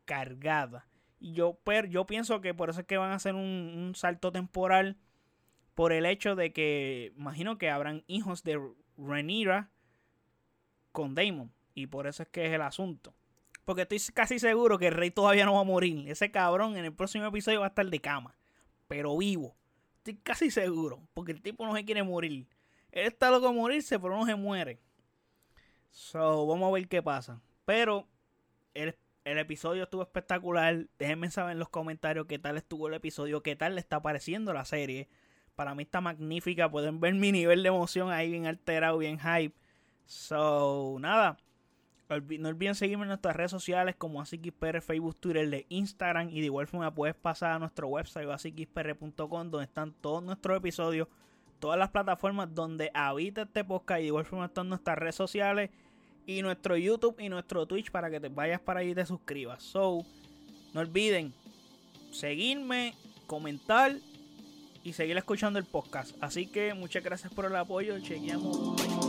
cargada. 0.05 0.87
Y 1.19 1.33
yo, 1.33 1.59
yo 1.89 2.07
pienso 2.07 2.41
que 2.41 2.53
por 2.53 2.69
eso 2.69 2.81
es 2.81 2.87
que 2.87 2.99
van 2.99 3.13
a 3.13 3.17
hacer 3.17 3.35
un, 3.35 3.93
salto 3.95 4.33
temporal 4.33 4.97
por 5.75 5.93
el 5.93 6.05
hecho 6.05 6.35
de 6.35 6.53
que 6.53 7.13
imagino 7.17 7.59
que 7.59 7.71
habrán 7.71 8.05
hijos 8.07 8.43
de 8.43 8.61
Rhaenyra 8.99 9.71
con 10.93 11.15
Damon 11.15 11.53
y 11.75 11.87
por 11.87 12.07
eso 12.07 12.23
es 12.23 12.29
que 12.29 12.47
es 12.47 12.53
el 12.53 12.63
asunto. 12.63 13.15
Porque 13.67 13.83
estoy 13.83 13.99
casi 14.15 14.39
seguro 14.39 14.79
que 14.79 14.87
el 14.87 14.95
rey 14.95 15.11
todavía 15.11 15.45
no 15.45 15.55
va 15.55 15.61
a 15.61 15.65
morir. 15.65 16.09
Ese 16.09 16.31
cabrón 16.31 16.77
en 16.77 16.85
el 16.85 16.95
próximo 16.95 17.27
episodio 17.27 17.61
va 17.61 17.67
a 17.67 17.69
estar 17.71 17.85
de 17.85 18.01
cama. 18.01 18.37
Pero 18.87 19.19
vivo. 19.19 19.57
Estoy 19.99 20.15
casi 20.23 20.53
seguro. 20.53 21.03
Porque 21.15 21.33
el 21.33 21.43
tipo 21.43 21.67
no 21.67 21.75
se 21.75 21.85
quiere 21.85 22.05
morir. 22.05 22.47
Él 22.93 23.09
está 23.09 23.29
loco 23.29 23.49
de 23.49 23.55
morirse, 23.55 23.99
pero 23.99 24.17
no 24.17 24.25
se 24.25 24.37
muere. 24.37 24.79
So, 25.91 26.47
vamos 26.47 26.69
a 26.69 26.75
ver 26.75 26.87
qué 26.87 27.03
pasa. 27.03 27.43
Pero 27.65 28.07
el, 28.73 28.97
el 29.25 29.39
episodio 29.39 29.83
estuvo 29.83 30.03
espectacular. 30.03 30.87
Déjenme 30.97 31.29
saber 31.33 31.55
en 31.55 31.59
los 31.59 31.69
comentarios 31.69 32.27
qué 32.29 32.39
tal 32.39 32.57
estuvo 32.57 32.87
el 32.87 32.95
episodio. 32.95 33.43
Qué 33.43 33.57
tal 33.57 33.75
le 33.75 33.81
está 33.81 34.01
pareciendo 34.01 34.53
la 34.53 34.65
serie. 34.65 35.09
Para 35.57 35.75
mí 35.75 35.83
está 35.83 36.01
magnífica. 36.01 36.71
Pueden 36.71 37.01
ver 37.01 37.15
mi 37.15 37.33
nivel 37.33 37.65
de 37.65 37.69
emoción 37.71 38.13
ahí 38.13 38.31
bien 38.31 38.47
alterado, 38.47 38.99
bien 38.99 39.19
hype. 39.19 39.57
So, 40.05 40.99
nada. 41.01 41.37
No 42.09 42.49
olviden 42.49 42.75
seguirme 42.75 43.03
en 43.03 43.09
nuestras 43.09 43.35
redes 43.35 43.51
sociales 43.51 43.97
como 43.97 44.21
AsiXPR, 44.21 44.81
Facebook, 44.81 45.17
Twitter, 45.17 45.67
Instagram. 45.69 46.29
Y 46.31 46.41
de 46.41 46.47
igual 46.47 46.67
forma 46.69 46.95
puedes 46.95 47.17
pasar 47.17 47.53
a 47.53 47.59
nuestro 47.59 47.89
website 47.89 48.29
asiXPR.com 48.29 49.51
donde 49.51 49.65
están 49.65 49.93
todos 49.93 50.23
nuestros 50.23 50.59
episodios, 50.59 51.09
todas 51.59 51.79
las 51.79 51.91
plataformas 51.91 52.55
donde 52.55 52.91
habita 52.95 53.43
este 53.43 53.65
podcast. 53.65 53.99
Y 53.99 54.03
de 54.03 54.09
igual 54.09 54.25
forma 54.25 54.47
están 54.47 54.69
nuestras 54.69 54.97
redes 54.97 55.17
sociales 55.17 55.71
y 56.27 56.43
nuestro 56.43 56.77
YouTube 56.77 57.17
y 57.19 57.29
nuestro 57.29 57.67
Twitch 57.67 57.91
para 57.91 58.11
que 58.11 58.21
te 58.21 58.29
vayas 58.29 58.61
para 58.61 58.81
allí 58.81 58.91
y 58.91 58.95
te 58.95 59.07
suscribas. 59.07 59.63
So, 59.63 60.05
no 60.75 60.81
olviden 60.81 61.33
seguirme, 62.13 62.95
comentar 63.27 63.97
y 64.85 64.93
seguir 64.93 65.17
escuchando 65.17 65.59
el 65.59 65.65
podcast. 65.65 66.17
Así 66.21 66.47
que 66.47 66.73
muchas 66.75 67.03
gracias 67.03 67.33
por 67.33 67.47
el 67.47 67.57
apoyo. 67.57 67.99
Chequeamos. 67.99 69.06